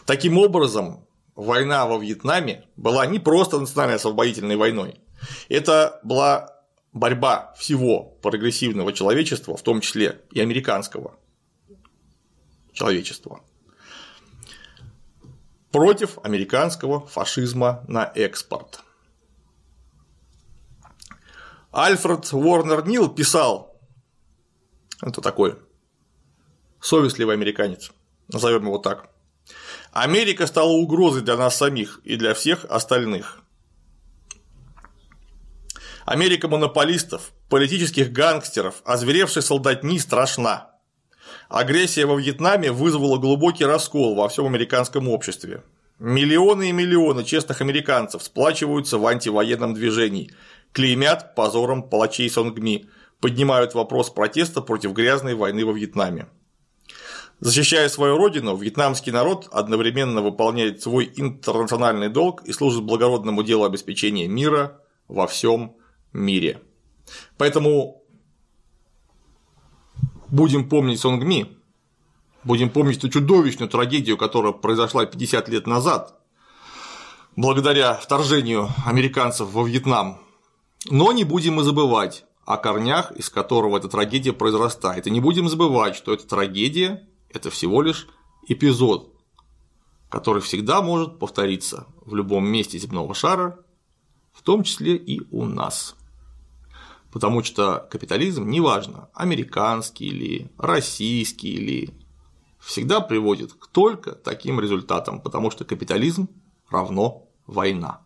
Таким 0.05 0.38
образом, 0.38 1.05
война 1.36 1.86
во 1.86 1.97
Вьетнаме 1.97 2.65
была 2.75 3.05
не 3.05 3.19
просто 3.19 3.60
национальной 3.60 3.95
освободительной 3.95 4.55
войной, 4.55 4.99
это 5.47 5.99
была 6.03 6.61
борьба 6.93 7.54
всего 7.58 8.04
прогрессивного 8.21 8.93
человечества, 8.93 9.56
в 9.56 9.62
том 9.62 9.82
числе 9.82 10.21
и 10.32 10.41
американского 10.41 11.17
человечества, 12.73 13.41
против 15.71 16.17
американского 16.23 17.06
фашизма 17.08 17.84
на 17.88 18.12
экспорт. 18.15 18.82
Альфред 21.73 22.34
Уорнер 22.34 22.86
Нил 22.86 23.10
писал, 23.10 23.80
это 25.01 25.21
такой 25.21 25.58
совестливый 26.82 27.36
американец, 27.36 27.91
назовем 28.27 28.63
его 28.65 28.77
так. 28.77 29.10
Америка 29.91 30.47
стала 30.47 30.71
угрозой 30.71 31.21
для 31.21 31.38
нас 31.38 31.58
самих 31.58 32.01
и 32.04 32.17
для 32.17 32.34
всех 32.34 32.65
остальных. 32.65 33.41
Америка 36.05 36.47
монополистов, 36.47 37.31
политических 37.49 38.11
гангстеров, 38.11 38.81
озверевшей 38.85 39.41
солдатни 39.41 39.97
страшна. 39.97 40.71
Агрессия 41.49 42.05
во 42.05 42.15
Вьетнаме 42.15 42.71
вызвала 42.71 43.17
глубокий 43.17 43.65
раскол 43.65 44.15
во 44.15 44.27
всем 44.29 44.45
американском 44.45 45.07
обществе. 45.09 45.63
Миллионы 45.99 46.69
и 46.69 46.71
миллионы 46.71 47.23
честных 47.23 47.61
американцев 47.61 48.23
сплачиваются 48.23 48.97
в 48.97 49.05
антивоенном 49.05 49.73
движении, 49.73 50.31
клеймят 50.71 51.35
позором 51.35 51.83
палачей 51.83 52.29
Сонгми, 52.29 52.89
поднимают 53.19 53.75
вопрос 53.75 54.09
протеста 54.09 54.61
против 54.61 54.93
грязной 54.93 55.35
войны 55.35 55.63
во 55.63 55.73
Вьетнаме. 55.73 56.27
Защищая 57.39 57.89
свою 57.89 58.17
родину, 58.17 58.55
вьетнамский 58.55 59.11
народ 59.11 59.47
одновременно 59.51 60.21
выполняет 60.21 60.81
свой 60.81 61.11
интернациональный 61.15 62.09
долг 62.09 62.43
и 62.45 62.53
служит 62.53 62.83
благородному 62.83 63.43
делу 63.43 63.65
обеспечения 63.65 64.27
мира 64.27 64.79
во 65.07 65.27
всем 65.27 65.75
мире. 66.13 66.62
Поэтому 67.38 68.04
будем 70.30 70.67
помнить 70.67 71.00
Сонгми, 71.00 71.58
будем 72.43 72.69
помнить 72.69 73.02
ту 73.02 73.10
чудовищную 73.10 73.69
трагедию, 73.69 74.17
которая 74.17 74.54
произошла 74.54 75.06
50 75.06 75.50
лет 75.50 75.67
назад, 75.67 76.19
благодаря 77.36 77.93
вторжению 77.95 78.69
американцев 78.86 79.52
во 79.52 79.63
Вьетнам, 79.63 80.19
но 80.89 81.12
не 81.12 81.24
будем 81.24 81.60
и 81.60 81.63
забывать 81.63 82.26
о 82.45 82.58
корнях, 82.58 83.12
из 83.12 83.30
которого 83.30 83.78
эта 83.78 83.88
трагедия 83.88 84.34
произрастает. 84.34 85.08
И 85.08 85.12
не 85.12 85.19
будем 85.19 85.47
забывать, 85.47 85.95
что 85.95 86.13
эта 86.13 86.28
трагедия– 86.28 87.08
это 87.30 87.50
всего 87.50 87.82
лишь 87.82 88.08
эпизод, 88.47 89.13
который 90.10 90.41
всегда 90.41 90.82
может 90.82 91.19
повториться 91.19 91.88
в 92.04 92.15
любом 92.15 92.47
месте 92.47 92.78
земного 92.80 93.13
шара, 93.13 93.60
в 94.34 94.41
том 94.41 94.63
числе 94.63 94.95
и 94.95 95.21
у 95.32 95.45
нас. 95.45 95.95
Потому 97.12 97.43
что 97.43 97.88
капитализм, 97.91 98.47
неважно, 98.50 99.10
американский 99.13 100.06
или 100.06 100.52
российский 100.58 101.50
или 101.50 101.93
всегда 102.60 103.02
приводит 103.02 103.54
к 103.54 103.67
только 103.67 104.13
таким 104.13 104.60
результатам, 104.60 105.19
потому 105.19 105.52
что 105.52 105.65
капитализм 105.65 106.30
равно 106.69 107.28
война. 107.47 108.02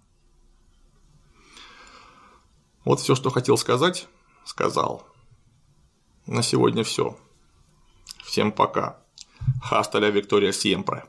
Вот 2.84 3.00
все, 3.00 3.16
что 3.16 3.30
хотел 3.30 3.58
сказать, 3.58 4.08
сказал. 4.44 5.06
На 6.26 6.42
сегодня 6.42 6.84
все. 6.84 7.18
Всем 8.24 8.52
пока. 8.52 9.00
Хаста 9.62 10.00
ля 10.00 10.10
Виктория 10.10 10.52
Сьемпре. 10.52 11.06